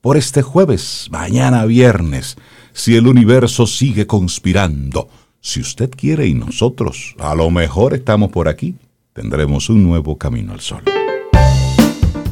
[0.00, 2.36] por este jueves, mañana viernes,
[2.72, 5.08] si el universo sigue conspirando.
[5.40, 8.74] Si usted quiere y nosotros, a lo mejor estamos por aquí,
[9.12, 10.82] tendremos un nuevo Camino al Sol.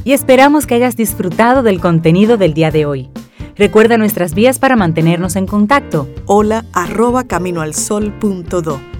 [0.03, 3.09] Y esperamos que hayas disfrutado del contenido del día de hoy.
[3.57, 6.09] Recuerda nuestras vías para mantenernos en contacto.
[6.27, 9.00] Hola arroba caminoalsol.do.